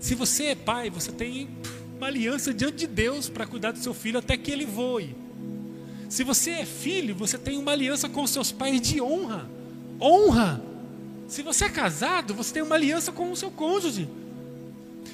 [0.01, 1.49] Se você é pai, você tem
[1.97, 5.15] uma aliança diante de Deus para cuidar do seu filho até que ele voe.
[6.09, 9.49] Se você é filho, você tem uma aliança com seus pais de honra.
[10.01, 10.63] Honra.
[11.27, 14.09] Se você é casado, você tem uma aliança com o seu cônjuge.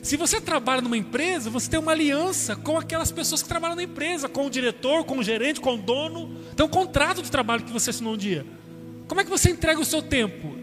[0.03, 3.83] Se você trabalha numa empresa, você tem uma aliança com aquelas pessoas que trabalham na
[3.83, 6.37] empresa, com o diretor, com o gerente, com o dono.
[6.55, 8.45] Tem um contrato de trabalho que você assinou um dia.
[9.09, 10.57] Como é que você entrega o seu tempo?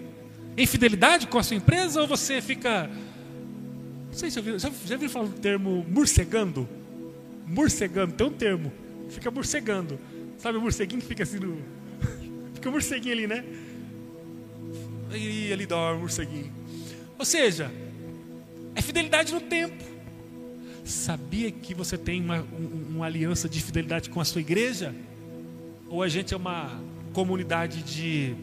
[0.55, 2.87] Em fidelidade com a sua empresa ou você fica.
[4.07, 6.67] Não sei se já viu, já, já viu falar o termo morcegando?
[7.47, 8.71] Morcegando, tem um termo.
[9.09, 9.99] Fica morcegando.
[10.37, 11.57] Sabe o morceguinho que fica assim no.
[12.53, 13.43] fica o morceguinho ali, né?
[15.13, 16.51] E ali dorme o morceguinho.
[17.17, 17.71] Ou seja,
[18.75, 19.83] é fidelidade no tempo.
[20.83, 24.95] Sabia que você tem uma, um, uma aliança de fidelidade com a sua igreja?
[25.87, 26.81] Ou a gente é uma
[27.13, 28.35] comunidade de,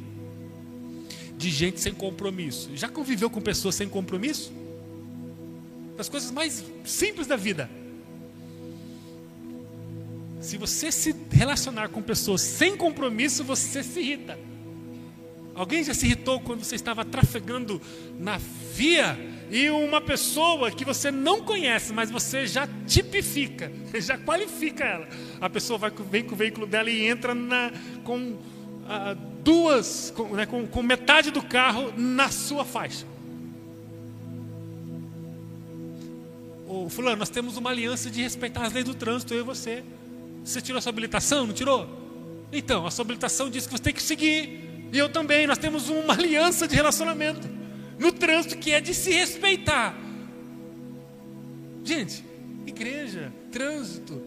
[1.37, 2.71] de gente sem compromisso?
[2.75, 4.53] Já conviveu com pessoas sem compromisso?
[5.97, 7.69] Das coisas mais simples da vida.
[10.41, 14.39] Se você se relacionar com pessoas sem compromisso, você se irrita.
[15.55, 17.83] Alguém já se irritou quando você estava trafegando
[18.17, 18.39] na
[18.75, 19.19] via
[19.51, 25.09] e uma pessoa que você não conhece, mas você já tipifica, já qualifica ela.
[25.41, 27.73] A pessoa vai, vem com o veículo dela e entra na,
[28.05, 28.37] com
[28.87, 33.07] ah, duas, com, né, com, com metade do carro na sua faixa.
[36.67, 39.83] Ô, fulano, nós temos uma aliança de respeitar as leis do trânsito, eu e você.
[40.45, 41.47] Você tirou a sua habilitação?
[41.47, 41.89] Não tirou?
[42.53, 44.89] Então, a sua habilitação diz que você tem que seguir.
[44.93, 47.58] E eu também, nós temos uma aliança de relacionamento
[47.99, 49.99] no trânsito que é de se respeitar.
[51.85, 52.25] Gente,
[52.67, 54.23] igreja, trânsito,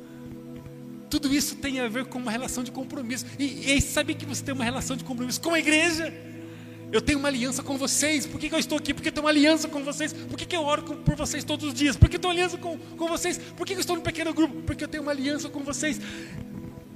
[1.09, 3.25] tudo isso tem a ver com uma relação de compromisso.
[3.37, 6.13] E, e sabe que você tem uma relação de compromisso com a igreja?
[6.91, 8.25] Eu tenho uma aliança com vocês.
[8.25, 8.93] Por que, que eu estou aqui?
[8.93, 10.11] Porque eu tenho uma aliança com vocês.
[10.11, 11.95] Por que, que eu oro por vocês todos os dias?
[11.95, 13.37] Porque eu tenho aliança com, com vocês.
[13.37, 14.61] Por que, que eu estou no pequeno grupo?
[14.63, 16.01] Porque eu tenho uma aliança com vocês.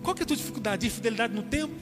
[0.03, 0.87] Qual que é a tua dificuldade?
[0.87, 1.73] Infidelidade no tempo?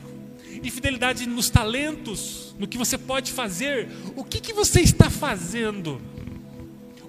[0.63, 2.56] Infidelidade nos talentos?
[2.58, 3.89] No que você pode fazer?
[4.15, 6.02] O que, que você está fazendo?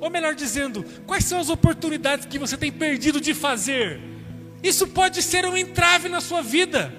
[0.00, 4.00] Ou melhor dizendo, quais são as oportunidades que você tem perdido de fazer?
[4.62, 6.92] Isso pode ser um entrave na sua vida.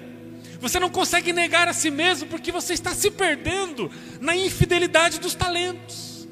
[0.60, 3.90] Você não consegue negar a si mesmo porque você está se perdendo
[4.20, 6.26] na infidelidade dos talentos.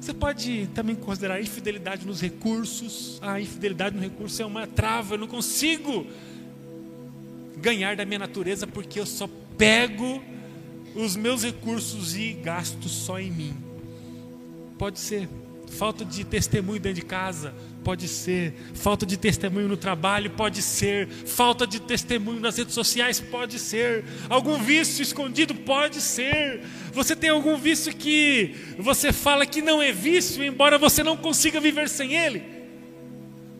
[0.00, 3.18] Você pode também considerar a infidelidade nos recursos.
[3.22, 6.06] A infidelidade no recurso é uma trava, eu não consigo
[7.62, 10.22] ganhar da minha natureza porque eu só pego
[10.94, 13.56] os meus recursos e gasto só em mim.
[14.76, 15.28] Pode ser
[15.68, 21.08] falta de testemunho dentro de casa, pode ser falta de testemunho no trabalho, pode ser
[21.08, 26.62] falta de testemunho nas redes sociais, pode ser algum vício escondido, pode ser.
[26.92, 31.58] Você tem algum vício que você fala que não é vício, embora você não consiga
[31.58, 32.42] viver sem ele.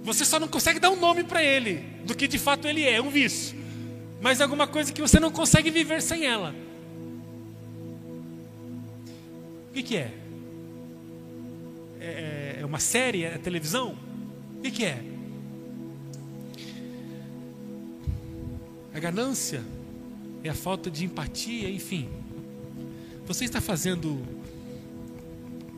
[0.03, 3.01] Você só não consegue dar um nome para ele, do que de fato ele é,
[3.01, 3.62] um vício.
[4.23, 6.55] Mas alguma coisa que você não consegue viver sem ela.
[9.69, 10.15] O que, que é?
[11.99, 13.25] É, é, é uma série?
[13.25, 13.97] É televisão?
[14.59, 15.03] O que, que é?
[18.95, 19.61] A ganância?
[20.45, 22.09] É a falta de empatia, enfim.
[23.27, 24.23] Você está fazendo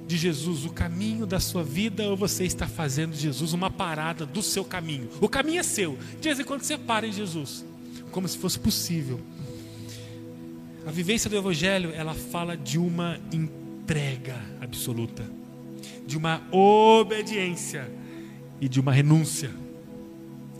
[0.06, 4.26] de Jesus o caminho da sua vida ou você está fazendo de Jesus uma parada
[4.26, 5.08] do seu caminho?
[5.18, 5.96] O caminho é seu.
[6.20, 7.64] De vez em quando você para em Jesus,
[8.14, 9.20] como se fosse possível.
[10.86, 15.24] A vivência do Evangelho, ela fala de uma entrega absoluta
[16.06, 17.90] de uma obediência
[18.60, 19.50] e de uma renúncia.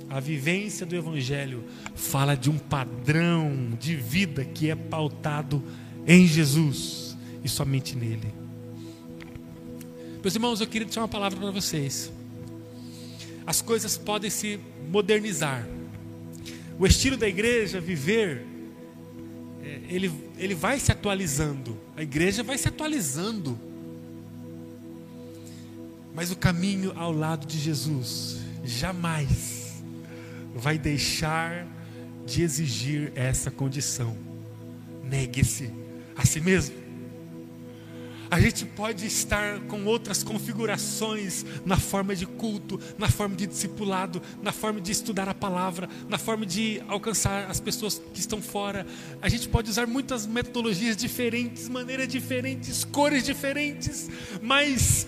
[0.08, 1.64] A vivência do Evangelho
[1.94, 5.62] fala de um padrão de vida que é pautado
[6.06, 8.32] em Jesus e somente nele.
[10.22, 12.10] Meus irmãos, eu queria deixar uma palavra para vocês.
[13.46, 14.58] As coisas podem se
[14.90, 15.66] modernizar.
[16.78, 18.44] O estilo da igreja, viver,
[19.62, 21.78] é, ele, ele vai se atualizando.
[21.96, 23.58] A igreja vai se atualizando
[26.14, 29.82] mas o caminho ao lado de Jesus jamais
[30.54, 31.66] vai deixar
[32.24, 34.16] de exigir essa condição.
[35.02, 35.70] Negue-se
[36.16, 36.76] a si mesmo.
[38.34, 44.20] A gente pode estar com outras configurações na forma de culto, na forma de discipulado,
[44.42, 48.84] na forma de estudar a palavra, na forma de alcançar as pessoas que estão fora.
[49.22, 54.10] A gente pode usar muitas metodologias diferentes, maneiras diferentes, cores diferentes,
[54.42, 55.06] mas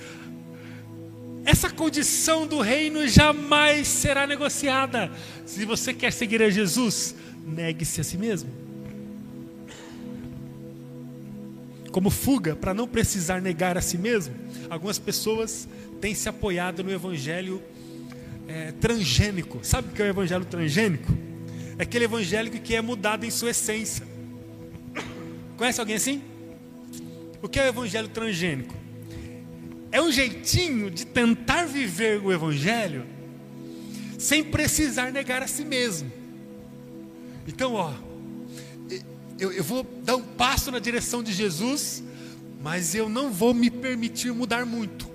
[1.44, 5.10] essa condição do reino jamais será negociada.
[5.44, 7.12] Se você quer seguir a Jesus,
[7.44, 8.65] negue-se a si mesmo.
[11.96, 14.34] Como fuga para não precisar negar a si mesmo,
[14.68, 15.66] algumas pessoas
[15.98, 17.62] têm se apoiado no evangelho
[18.46, 19.60] é, transgênico.
[19.62, 21.10] Sabe o que é o evangelho transgênico?
[21.78, 24.06] É aquele evangélico que é mudado em sua essência.
[25.56, 26.22] Conhece alguém assim?
[27.40, 28.74] O que é o evangelho transgênico?
[29.96, 33.06] é um jeitinho de tentar viver o Evangelho
[34.18, 36.12] sem precisar negar a si mesmo.
[37.48, 37.94] Então, ó,
[39.38, 42.02] eu, eu vou dar um passo na direção de Jesus,
[42.62, 45.08] mas eu não vou me permitir mudar muito.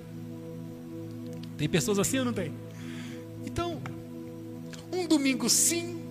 [1.58, 2.54] Tem pessoas assim ou não tem?
[3.46, 3.82] Então,
[4.92, 6.02] um domingo sim,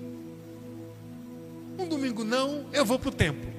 [1.79, 3.51] um domingo não, eu vou para o templo.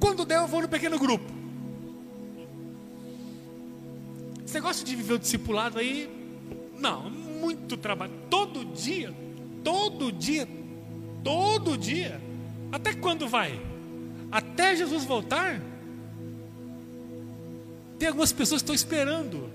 [0.00, 1.38] Quando der, eu vou no pequeno grupo.
[4.44, 6.08] Esse negócio de viver o discipulado aí,
[6.78, 8.12] não, muito trabalho.
[8.30, 9.14] Todo dia,
[9.62, 10.48] todo dia,
[11.22, 12.20] todo dia.
[12.70, 13.60] Até quando vai?
[14.30, 15.60] Até Jesus voltar?
[17.98, 19.50] Tem algumas pessoas que estão esperando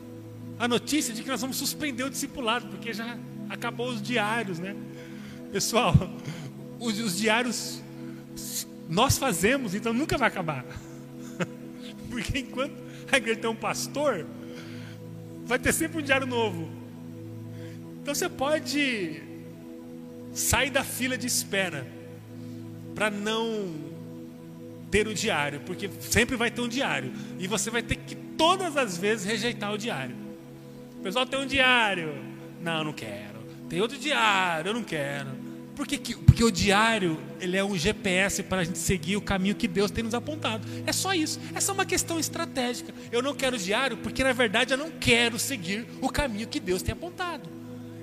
[0.59, 3.17] a notícia de que nós vamos suspender o discipulado, porque já
[3.49, 4.75] acabou os diários, né?
[5.51, 5.93] Pessoal,
[6.79, 7.81] os, os diários
[8.89, 10.65] nós fazemos, então nunca vai acabar.
[12.09, 12.75] Porque enquanto
[13.11, 14.25] a igreja tem um pastor,
[15.45, 16.69] vai ter sempre um diário novo.
[18.01, 19.21] Então você pode
[20.33, 21.87] sair da fila de espera
[22.95, 23.73] para não
[24.89, 28.77] ter o diário, porque sempre vai ter um diário e você vai ter que todas
[28.77, 30.15] as vezes rejeitar o diário.
[30.99, 32.13] O pessoal tem um diário,
[32.61, 33.39] não, não quero.
[33.69, 35.43] Tem outro diário, eu não quero.
[35.75, 39.55] Por que, porque o diário ele é um GPS para a gente seguir o caminho
[39.55, 40.67] que Deus tem nos apontado.
[40.85, 41.39] É só isso.
[41.55, 42.93] Essa é uma questão estratégica.
[43.11, 46.83] Eu não quero diário porque, na verdade, eu não quero seguir o caminho que Deus
[46.83, 47.49] tem apontado.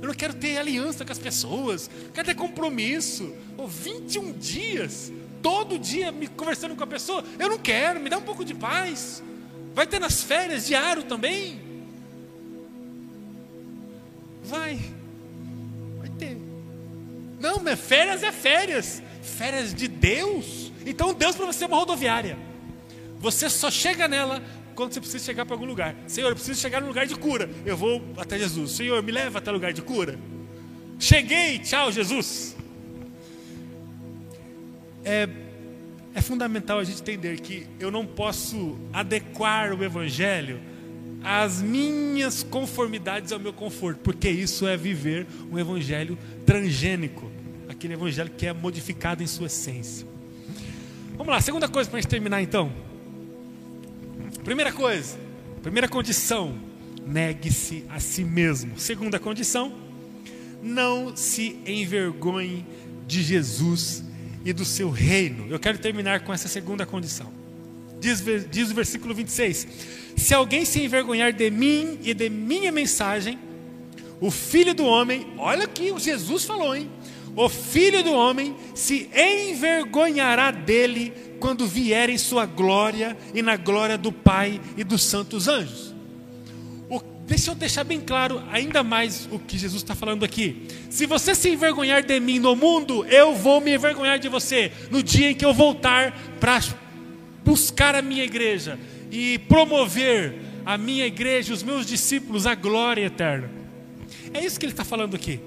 [0.01, 3.35] Eu não quero ter aliança com as pessoas, não quero ter compromisso.
[3.57, 7.23] Oh, 21 dias, todo dia me conversando com a pessoa.
[7.39, 9.23] Eu não quero, me dá um pouco de paz.
[9.75, 11.61] Vai ter nas férias diário também?
[14.43, 14.81] Vai.
[15.99, 16.39] Vai ter.
[17.39, 19.03] Não, mas férias é férias.
[19.23, 20.73] Férias de Deus.
[20.85, 22.39] Então Deus para você é uma rodoviária.
[23.19, 24.43] Você só chega nela
[24.81, 25.95] quando você precisa chegar para algum lugar.
[26.07, 27.51] Senhor, eu preciso chegar no lugar de cura.
[27.67, 28.73] Eu vou até Jesus.
[28.73, 30.19] Senhor, me leva até lugar de cura.
[30.99, 32.57] Cheguei, tchau, Jesus.
[35.05, 35.29] É,
[36.15, 40.61] é fundamental a gente entender que eu não posso adequar o Evangelho
[41.23, 47.31] às minhas conformidades ao meu conforto, porque isso é viver um Evangelho transgênico
[47.81, 50.07] aquele evangelho que é modificado em sua essência.
[51.17, 52.71] Vamos lá, segunda coisa para a gente terminar então.
[54.45, 55.19] Primeira coisa,
[55.63, 56.59] primeira condição,
[57.07, 58.79] negue-se a si mesmo.
[58.79, 59.73] Segunda condição,
[60.63, 62.67] não se envergonhe
[63.07, 64.03] de Jesus
[64.45, 65.47] e do seu reino.
[65.51, 67.31] Eu quero terminar com essa segunda condição.
[68.01, 69.69] Diz, diz o versículo 26:
[70.17, 73.39] Se alguém se envergonhar de mim e de minha mensagem,
[74.21, 76.91] o filho do homem, olha aqui, o Jesus falou, hein?
[77.37, 83.97] o filho do homem se envergonhará dele quando vier em sua glória e na glória
[83.97, 85.95] do Pai e dos santos anjos.
[86.89, 90.69] O, deixa eu deixar bem claro ainda mais o que Jesus está falando aqui.
[90.91, 95.03] Se você se envergonhar de mim no mundo, eu vou me envergonhar de você no
[95.03, 96.61] dia em que eu voltar para
[97.43, 98.79] buscar a minha igreja
[99.11, 100.35] e promover
[100.65, 103.51] a minha igreja, os meus discípulos, à glória eterna.
[104.33, 105.41] É isso que ele está falando aqui.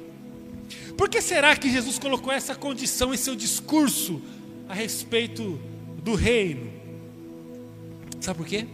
[0.97, 4.21] Por que será que Jesus colocou essa condição em seu discurso
[4.67, 5.59] a respeito
[6.03, 6.71] do reino?
[8.19, 8.65] Sabe por quê?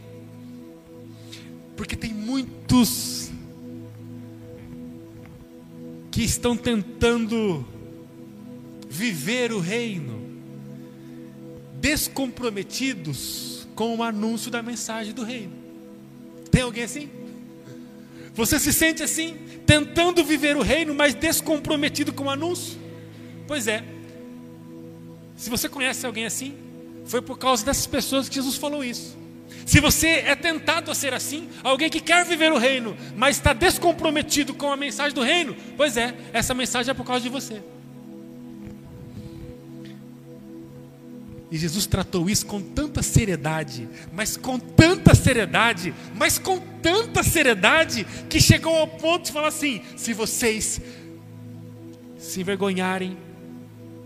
[1.76, 3.32] Porque tem muitos
[6.12, 7.66] que estão tentando
[8.90, 10.20] viver o reino
[11.80, 15.54] descomprometidos com o anúncio da mensagem do reino.
[16.52, 17.10] Tem alguém assim?
[18.34, 19.50] Você se sente assim?
[19.70, 22.76] tentando viver o reino, mas descomprometido com o anúncio?
[23.46, 23.84] Pois é.
[25.38, 26.56] Se você conhece alguém assim,
[27.10, 29.18] foi por causa dessas pessoas que Jesus falou isso.
[29.66, 33.51] Se você é tentado a ser assim, alguém que quer viver o reino, mas está
[33.51, 37.64] descomprometido com a mensagem do reino, pois é, essa mensagem é por causa de você.
[41.51, 48.05] E Jesus tratou isso com tanta seriedade, mas com tanta seriedade, mas com tanta seriedade,
[48.30, 50.80] que chegou ao ponto de falar assim: se vocês
[52.20, 53.18] se envergonharem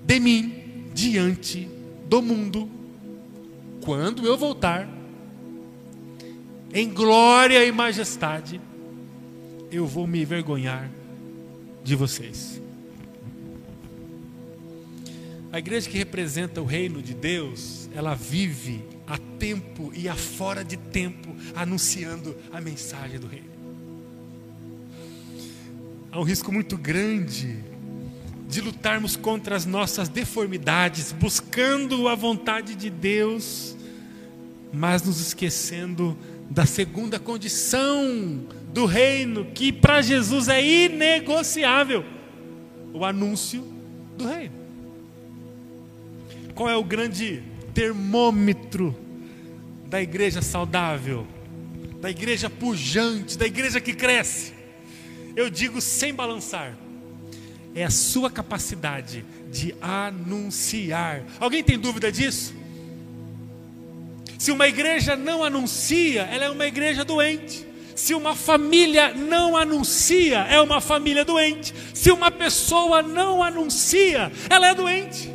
[0.05, 1.69] de mim diante
[2.07, 2.82] do mundo,
[3.83, 4.87] quando eu voltar,
[6.73, 8.59] em glória e majestade,
[9.71, 10.89] eu vou me envergonhar
[11.83, 12.61] de vocês.
[15.51, 20.63] A igreja que representa o reino de Deus, ela vive a tempo e a fora
[20.63, 23.53] de tempo anunciando a mensagem do reino.
[26.11, 27.72] Há um risco muito grande
[28.53, 33.75] de lutarmos contra as nossas deformidades, buscando a vontade de Deus,
[34.71, 36.17] mas nos esquecendo
[36.49, 42.05] da segunda condição do reino, que para Jesus é inegociável:
[42.93, 43.63] o anúncio
[44.17, 44.53] do reino.
[46.53, 47.41] Qual é o grande
[47.73, 48.95] termômetro
[49.87, 51.25] da igreja saudável,
[51.99, 54.53] da igreja pujante, da igreja que cresce?
[55.35, 56.77] Eu digo sem balançar,
[57.75, 61.23] é a sua capacidade de anunciar.
[61.39, 62.53] Alguém tem dúvida disso?
[64.37, 67.65] Se uma igreja não anuncia, ela é uma igreja doente.
[67.95, 71.73] Se uma família não anuncia, é uma família doente.
[71.93, 75.31] Se uma pessoa não anuncia, ela é doente.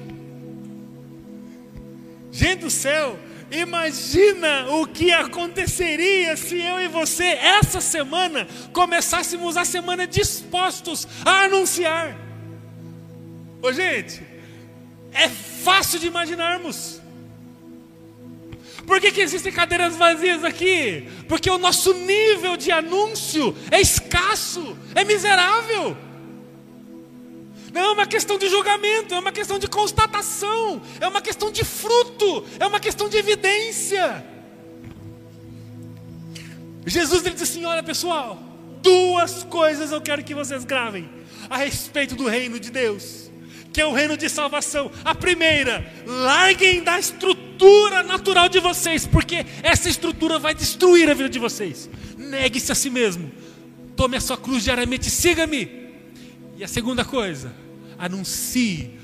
[2.30, 3.18] Gente do céu,
[3.51, 11.45] imagina o que aconteceria se eu e você, essa semana, começássemos a semana dispostos a
[11.45, 12.27] anunciar.
[13.61, 14.22] Ô gente,
[15.12, 17.00] é fácil de imaginarmos.
[18.86, 21.09] Por que, que existem cadeiras vazias aqui?
[21.28, 25.96] Porque o nosso nível de anúncio é escasso, é miserável.
[27.72, 31.64] Não é uma questão de julgamento, é uma questão de constatação, é uma questão de
[31.64, 34.24] fruto, é uma questão de evidência.
[36.86, 38.38] Jesus ele disse assim: Olha pessoal,
[38.80, 41.09] duas coisas eu quero que vocês gravem
[41.50, 43.30] a respeito do reino de Deus,
[43.72, 44.90] que é o reino de salvação.
[45.04, 51.28] A primeira, larguem da estrutura natural de vocês, porque essa estrutura vai destruir a vida
[51.28, 51.88] de vocês.
[52.16, 53.30] Negue-se a si mesmo,
[53.96, 55.68] tome a sua cruz diariamente, siga-me.
[56.56, 57.52] E a segunda coisa,
[57.98, 58.98] anuncie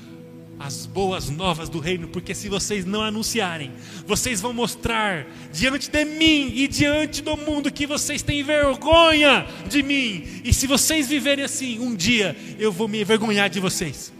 [0.57, 3.73] as boas novas do reino, porque se vocês não anunciarem,
[4.07, 9.83] vocês vão mostrar diante de mim e diante do mundo que vocês têm vergonha de
[9.83, 10.23] mim.
[10.43, 14.14] E se vocês viverem assim, um dia eu vou me envergonhar de vocês.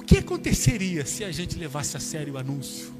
[0.00, 2.90] O que aconteceria se a gente levasse a sério o anúncio?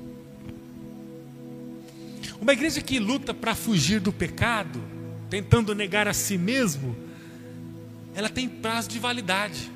[2.38, 4.82] Uma igreja que luta para fugir do pecado,
[5.30, 6.94] tentando negar a si mesmo,
[8.14, 9.72] ela tem prazo de validade.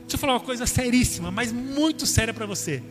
[0.00, 2.82] Deixa eu falar uma coisa seríssima, mas muito séria para você.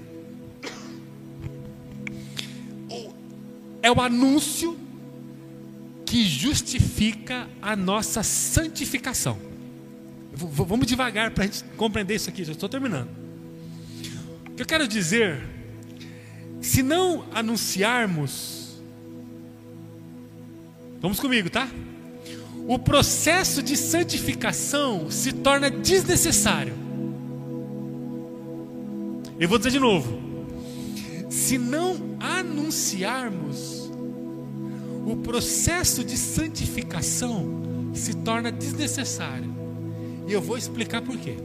[3.82, 4.80] É o anúncio
[6.06, 9.47] que justifica a nossa santificação.
[10.38, 13.10] Vamos devagar para a gente compreender isso aqui, já estou terminando.
[14.48, 15.42] O que eu quero dizer,
[16.62, 18.58] se não anunciarmos
[21.00, 21.68] Vamos comigo, tá?
[22.68, 26.74] O processo de santificação se torna desnecessário.
[29.40, 30.20] Eu vou dizer de novo.
[31.30, 33.90] Se não anunciarmos,
[35.06, 39.56] o processo de santificação se torna desnecessário.
[40.28, 41.38] E eu vou explicar por quê.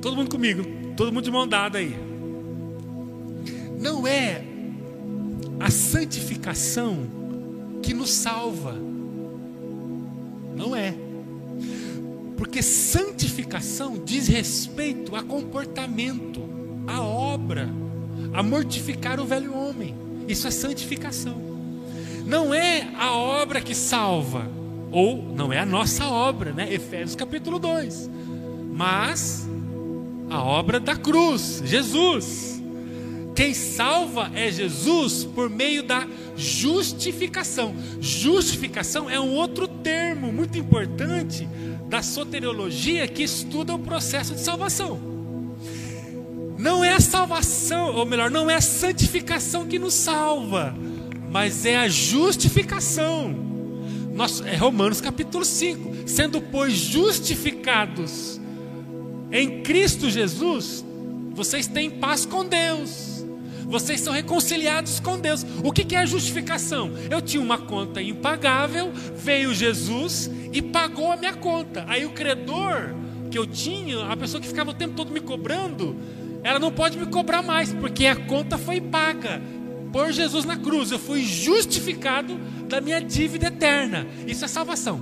[0.00, 0.64] Todo mundo comigo,
[0.96, 1.94] todo mundo de mão dada aí.
[3.78, 4.42] Não é
[5.60, 7.06] a santificação
[7.82, 8.74] que nos salva.
[10.56, 10.94] Não é.
[12.36, 16.42] Porque santificação diz respeito a comportamento,
[16.86, 17.68] a obra,
[18.32, 19.94] a mortificar o velho homem.
[20.26, 21.36] Isso é santificação.
[22.26, 24.50] Não é a obra que salva,
[24.90, 26.72] ou não é a nossa obra, né?
[26.72, 28.10] Efésios capítulo 2.
[28.72, 29.48] Mas
[30.30, 32.56] a obra da cruz, Jesus.
[33.34, 36.06] Quem salva é Jesus por meio da
[36.36, 37.74] justificação.
[38.00, 41.46] Justificação é um outro termo muito importante
[41.86, 44.98] da soteriologia que estuda o processo de salvação.
[46.58, 50.74] Não é a salvação, ou melhor, não é a santificação que nos salva,
[51.30, 53.45] mas é a justificação.
[54.16, 56.08] Nós, é Romanos capítulo 5.
[56.08, 58.40] Sendo, pois, justificados
[59.30, 60.84] em Cristo Jesus,
[61.32, 63.16] vocês têm paz com Deus
[63.68, 65.44] vocês são reconciliados com Deus.
[65.64, 66.92] O que é justificação?
[67.10, 71.84] Eu tinha uma conta impagável, veio Jesus e pagou a minha conta.
[71.88, 72.94] Aí o credor
[73.30, 75.96] que eu tinha, a pessoa que ficava o tempo todo me cobrando,
[76.44, 79.42] ela não pode me cobrar mais, porque a conta foi paga
[79.92, 80.90] por Jesus na cruz.
[80.90, 82.36] Eu fui justificado
[82.68, 84.06] da minha dívida eterna.
[84.26, 85.00] Isso é salvação.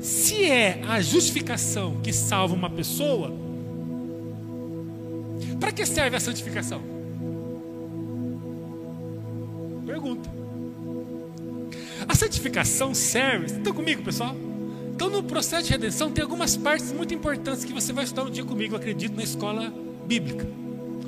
[0.00, 3.32] Se é a justificação que salva uma pessoa,
[5.58, 6.80] para que serve a santificação?
[9.84, 10.30] Pergunta.
[12.08, 13.46] A santificação serve.
[13.46, 14.34] Estão comigo, pessoal?
[14.94, 18.30] Então, no processo de redenção, tem algumas partes muito importantes que você vai estudar um
[18.30, 19.72] dia comigo, acredito, na escola
[20.06, 20.46] bíblica,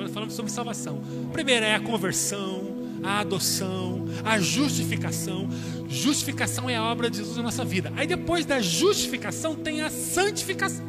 [0.03, 1.03] quando falamos sobre salvação.
[1.29, 5.49] A primeira é a conversão, a adoção, a justificação.
[5.89, 7.93] Justificação é a obra de Jesus na nossa vida.
[7.97, 10.85] Aí, depois da justificação, tem a santificação.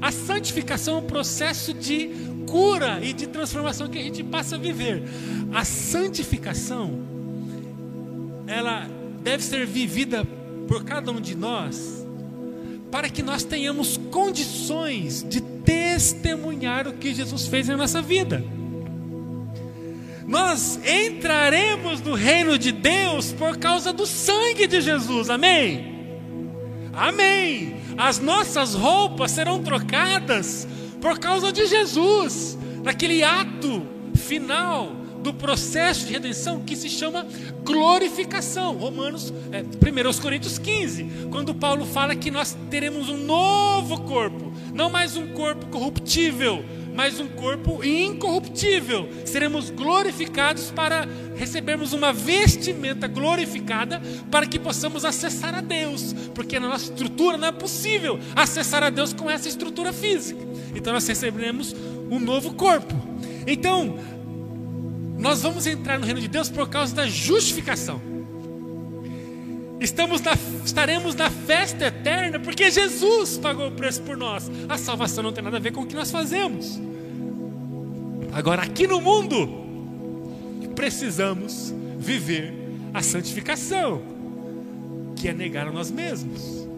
[0.00, 2.10] A santificação é um processo de
[2.46, 5.02] cura e de transformação que a gente passa a viver.
[5.52, 7.00] A santificação,
[8.46, 8.88] ela
[9.22, 10.24] deve ser vivida
[10.68, 12.06] por cada um de nós,
[12.90, 18.44] para que nós tenhamos condições de testemunhar o que Jesus fez na nossa vida.
[20.26, 25.94] Nós entraremos no reino de Deus por causa do sangue de Jesus, amém?
[26.92, 27.76] Amém.
[27.98, 30.66] as nossas roupas serão trocadas
[31.00, 37.26] por causa de Jesus, naquele ato final do processo de redenção que se chama
[37.64, 38.76] glorificação.
[38.76, 44.88] Romanos, é, 1 Coríntios 15, quando Paulo fala que nós teremos um novo corpo, não
[44.88, 46.64] mais um corpo corruptível,
[46.96, 49.08] mas um corpo incorruptível.
[49.24, 56.68] Seremos glorificados para recebermos uma vestimenta glorificada para que possamos acessar a Deus, porque na
[56.68, 60.40] nossa estrutura não é possível acessar a Deus com essa estrutura física.
[60.74, 61.76] Então nós receberemos
[62.10, 62.94] um novo corpo.
[63.46, 63.98] Então,
[65.18, 68.15] nós vamos entrar no reino de Deus por causa da justificação.
[69.80, 70.32] Estamos na,
[70.64, 74.50] estaremos na festa eterna porque Jesus pagou o preço por nós.
[74.68, 76.80] A salvação não tem nada a ver com o que nós fazemos.
[78.32, 79.66] Agora, aqui no mundo,
[80.74, 82.52] precisamos viver
[82.92, 84.02] a santificação,
[85.16, 86.68] que é negar a nós mesmos,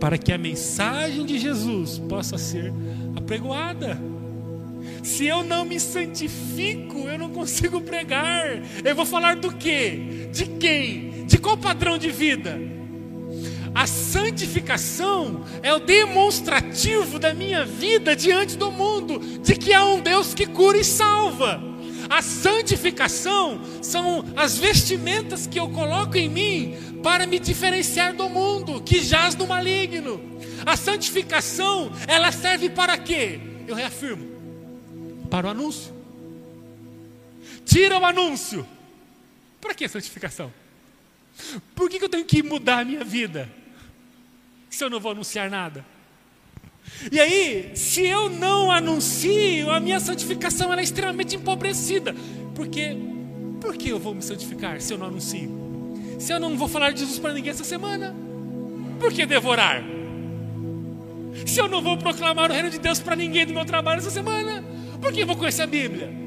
[0.00, 2.72] para que a mensagem de Jesus possa ser
[3.16, 4.00] apregoada.
[5.02, 8.62] Se eu não me santifico, eu não consigo pregar.
[8.84, 10.28] Eu vou falar do quê?
[10.32, 11.05] De quem?
[11.26, 12.58] De qual padrão de vida?
[13.74, 20.00] A santificação é o demonstrativo da minha vida diante do mundo, de que há um
[20.00, 21.60] Deus que cura e salva.
[22.08, 28.80] A santificação são as vestimentas que eu coloco em mim para me diferenciar do mundo
[28.80, 30.20] que jaz no maligno.
[30.64, 33.38] A santificação, ela serve para quê?
[33.66, 34.26] Eu reafirmo
[35.28, 35.92] para o anúncio.
[37.64, 38.66] Tira o anúncio.
[39.60, 40.50] Para que santificação?
[41.74, 43.48] Por que, que eu tenho que mudar a minha vida?
[44.70, 45.84] Se eu não vou anunciar nada.
[47.10, 52.14] E aí, se eu não anuncio, a minha santificação é extremamente empobrecida.
[52.54, 52.96] Porque,
[53.60, 55.50] por que eu vou me santificar se eu não anuncio?
[56.18, 58.14] Se eu não vou falar de Jesus para ninguém essa semana?
[58.98, 59.82] Por que devorar?
[61.46, 64.10] Se eu não vou proclamar o reino de Deus para ninguém do meu trabalho essa
[64.10, 64.64] semana?
[65.00, 66.25] Por que eu vou conhecer a Bíblia?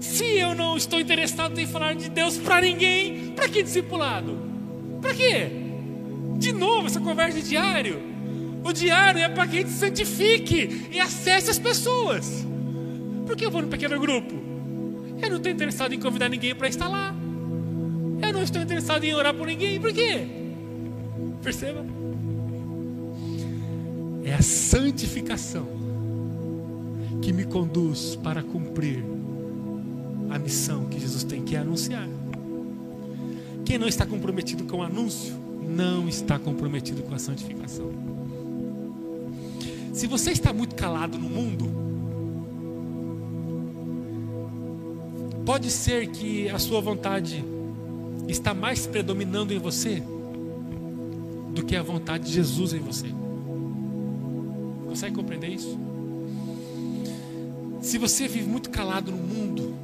[0.00, 4.38] Se eu não estou interessado em falar de Deus para ninguém, para que discipulado?
[5.00, 5.50] Para quê?
[6.36, 8.00] De novo, essa conversa de diário.
[8.64, 12.46] O diário é para que a gente santifique e acesse as pessoas.
[13.26, 14.34] Por que eu vou no pequeno grupo?
[15.20, 17.14] Eu não estou interessado em convidar ninguém para estar lá.
[18.22, 19.80] Eu não estou interessado em orar por ninguém.
[19.80, 20.26] Por quê?
[21.42, 21.84] Perceba?
[24.24, 25.66] É a santificação
[27.22, 29.17] que me conduz para cumprir
[30.30, 32.08] a missão que Jesus tem que anunciar.
[33.64, 35.34] Quem não está comprometido com o anúncio,
[35.68, 37.92] não está comprometido com a santificação.
[39.92, 41.68] Se você está muito calado no mundo,
[45.44, 47.44] pode ser que a sua vontade
[48.28, 50.02] está mais predominando em você
[51.54, 53.06] do que a vontade de Jesus em você.
[54.86, 55.78] Consegue compreender isso?
[57.80, 59.74] Se você vive muito calado no mundo,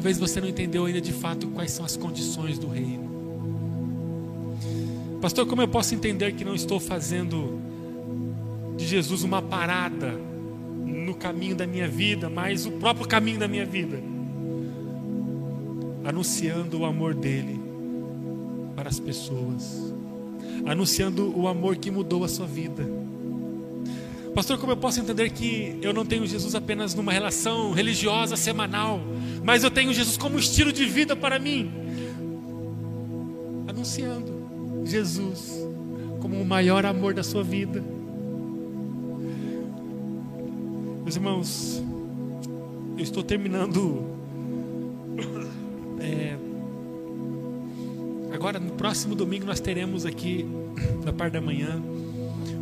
[0.00, 3.10] talvez você não entendeu ainda de fato quais são as condições do reino.
[5.20, 7.60] Pastor, como eu posso entender que não estou fazendo
[8.78, 10.12] de Jesus uma parada
[10.86, 14.00] no caminho da minha vida, mas o próprio caminho da minha vida?
[16.02, 17.60] Anunciando o amor dele
[18.74, 19.92] para as pessoas,
[20.64, 22.88] anunciando o amor que mudou a sua vida
[24.34, 29.00] Pastor, como eu posso entender que eu não tenho Jesus apenas numa relação religiosa semanal,
[29.42, 31.70] mas eu tenho Jesus como estilo de vida para mim?
[33.66, 35.60] Anunciando Jesus
[36.20, 37.82] como o maior amor da sua vida.
[41.02, 41.82] Meus irmãos,
[42.96, 44.06] eu estou terminando.
[46.02, 46.36] É,
[48.32, 50.46] agora, no próximo domingo, nós teremos aqui,
[51.04, 51.82] na parte da manhã,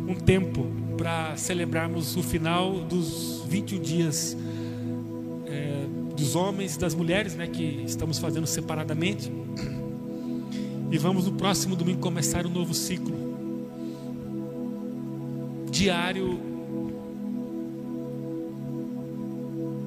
[0.07, 0.67] um tempo
[0.97, 4.37] para celebrarmos o final dos 21 dias
[6.29, 9.31] dos homens e das mulheres, né, que estamos fazendo separadamente.
[10.91, 13.17] E vamos no próximo domingo começar um novo ciclo
[15.71, 16.39] diário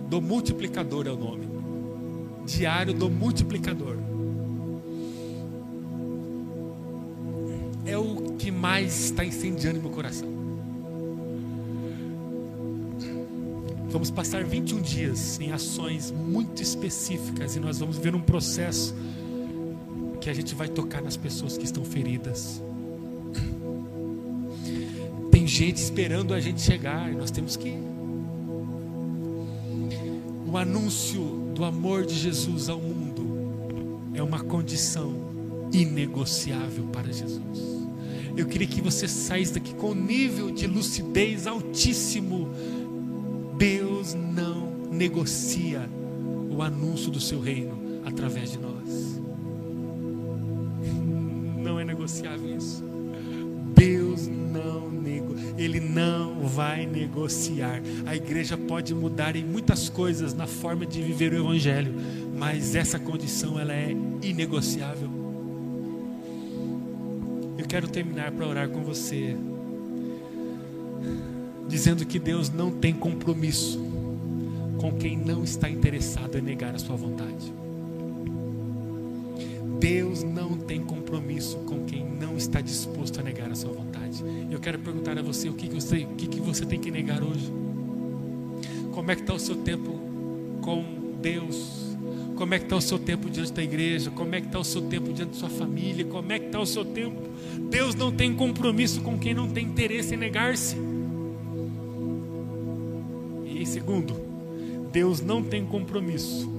[0.09, 1.49] do multiplicador é o nome.
[2.45, 3.97] Diário do multiplicador.
[7.87, 10.42] É o que mais está incendiando meu coração.
[13.93, 18.95] Vamos passar 21 dias em ações muito específicas e nós vamos ver um processo
[20.19, 22.63] que a gente vai tocar nas pessoas que estão feridas.
[25.31, 27.83] Tem gente esperando a gente chegar e nós temos que ir.
[30.51, 35.15] O anúncio do amor de Jesus ao mundo é uma condição
[35.71, 37.83] inegociável para Jesus.
[38.35, 42.49] Eu queria que você saísse daqui com um nível de lucidez altíssimo.
[44.03, 45.89] Deus não negocia
[46.51, 49.21] o anúncio do seu reino através de nós.
[51.63, 52.83] Não é negociável isso.
[53.77, 57.81] Deus não nego, ele não vai negociar.
[58.05, 61.95] A igreja pode mudar em muitas coisas na forma de viver o evangelho,
[62.37, 65.09] mas essa condição ela é inegociável.
[67.57, 69.37] Eu quero terminar para orar com você,
[71.69, 73.92] dizendo que Deus não tem compromisso
[74.83, 77.53] com quem não está interessado em negar a sua vontade.
[79.79, 84.25] Deus não tem compromisso com quem não está disposto a negar a sua vontade.
[84.51, 86.91] Eu quero perguntar a você o que, que você, o que, que você tem que
[86.91, 87.49] negar hoje.
[88.93, 90.01] Como é que está o seu tempo
[90.61, 90.85] com
[91.23, 91.97] Deus?
[92.35, 94.11] Como é que está o seu tempo diante da igreja?
[94.11, 96.05] Como é que está o seu tempo diante da sua família?
[96.07, 97.23] Como é que está o seu tempo?
[97.71, 100.77] Deus não tem compromisso com quem não tem interesse em negar-se.
[103.47, 104.32] E segundo,
[104.93, 106.53] Deus não tem compromisso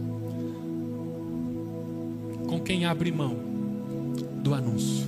[2.47, 3.37] com quem abre mão
[4.41, 5.07] do anúncio.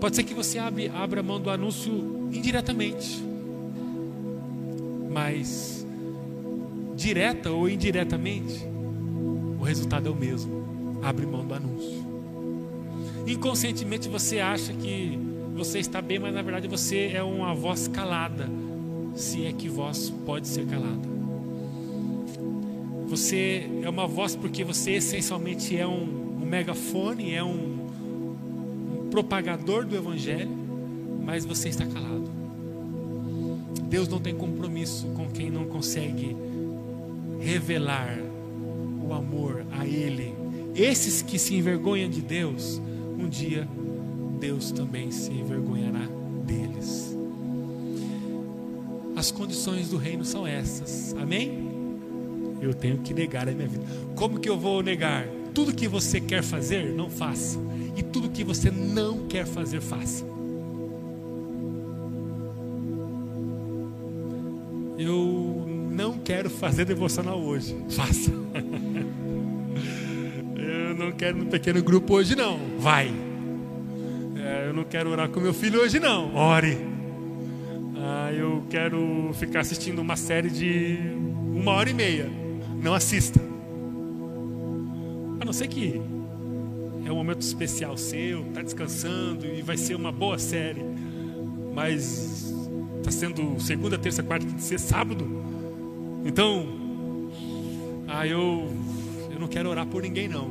[0.00, 1.92] Pode ser que você abre, abra mão do anúncio
[2.32, 3.22] indiretamente,
[5.10, 5.86] mas
[6.96, 8.66] direta ou indiretamente,
[9.58, 11.00] o resultado é o mesmo.
[11.02, 12.04] Abre mão do anúncio.
[13.26, 15.18] Inconscientemente você acha que
[15.54, 18.48] você está bem, mas na verdade você é uma voz calada,
[19.14, 21.08] se é que voz pode ser calada.
[23.06, 27.86] Você é uma voz porque você essencialmente é um, um megafone, é um,
[29.06, 30.50] um propagador do Evangelho,
[31.24, 32.28] mas você está calado.
[33.84, 36.36] Deus não tem compromisso com quem não consegue
[37.38, 38.18] revelar
[39.06, 40.34] o amor a Ele.
[40.74, 42.80] Esses que se envergonham de Deus,
[43.16, 43.68] um dia
[44.40, 46.13] Deus também se envergonhará
[49.24, 51.58] As condições do reino são essas, amém?
[52.60, 53.82] Eu tenho que negar a minha vida.
[54.14, 55.26] Como que eu vou negar?
[55.54, 57.58] Tudo que você quer fazer, não faça.
[57.96, 60.26] E tudo que você não quer fazer, faça.
[64.98, 67.74] Eu não quero fazer devocional hoje.
[67.88, 68.30] Faça.
[70.54, 72.58] Eu não quero no pequeno grupo hoje, não.
[72.78, 73.10] Vai.
[74.36, 76.34] É, eu não quero orar com meu filho hoje, não.
[76.34, 76.93] Ore.
[78.74, 80.98] Quero ficar assistindo uma série de
[81.54, 82.28] uma hora e meia.
[82.82, 83.40] Não assista.
[85.40, 86.02] A não ser que
[87.06, 90.82] é um momento especial seu, está descansando e vai ser uma boa série.
[91.72, 92.52] Mas
[92.98, 95.24] está sendo segunda, terça, quarta, quinta, sexta, sábado.
[96.24, 96.66] Então,
[98.08, 98.68] ah, eu,
[99.30, 100.50] eu não quero orar por ninguém não.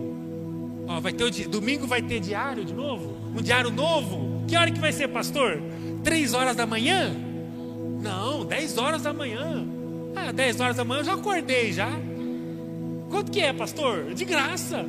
[0.87, 3.17] Ó, vai ter o, domingo vai ter diário de novo?
[3.37, 4.45] Um diário novo?
[4.47, 5.61] Que hora que vai ser, pastor?
[6.05, 7.32] Três horas da manhã?
[8.03, 9.65] Não, dez horas da manhã.
[10.13, 11.89] Ah, dez horas da manhã eu já acordei já.
[13.09, 14.13] Quanto que é, pastor?
[14.13, 14.85] De graça.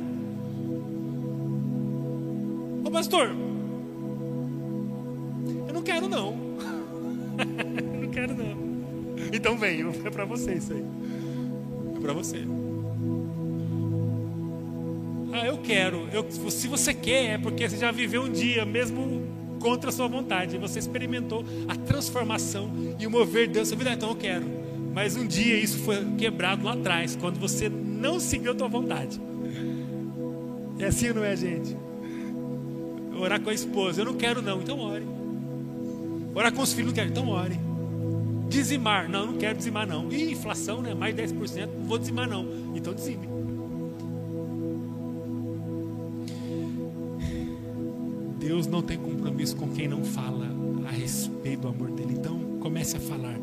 [2.83, 3.29] Ô pastor,
[5.67, 6.35] eu não quero não.
[8.01, 8.55] não quero não.
[9.33, 10.83] Então vem, é para você isso aí.
[11.95, 12.45] É para você.
[15.31, 16.07] Ah, eu quero.
[16.11, 19.34] Eu, se você quer, é porque você já viveu um dia, mesmo
[19.65, 20.59] contra a sua vontade.
[20.59, 23.91] Você experimentou a transformação e o mover de Deus sua vida.
[23.91, 24.45] Então eu quero.
[24.93, 29.19] Mas um dia isso foi quebrado lá atrás, quando você não seguiu a tua vontade.
[30.77, 31.75] É assim, não é, gente?
[33.19, 35.05] Orar com a esposa, eu não quero não, então ore.
[36.35, 37.59] Orar com os filhos, não quero, então ore.
[38.47, 40.11] Dizimar, não, não quero dizimar não.
[40.11, 40.93] Ih, inflação, né?
[40.93, 42.45] Mais 10%, não vou dizimar não.
[42.75, 43.34] Então dizime.
[48.45, 50.47] Deus não tem compromisso com quem não fala
[50.87, 52.13] a respeito do amor dele.
[52.13, 53.39] Então comece a falar,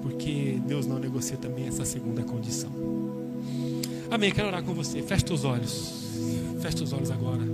[0.00, 2.70] porque Deus não negocia também essa segunda condição.
[4.10, 4.32] Amém.
[4.32, 5.02] Quero orar com você.
[5.02, 6.14] Feche os olhos.
[6.58, 7.53] Feche os olhos agora.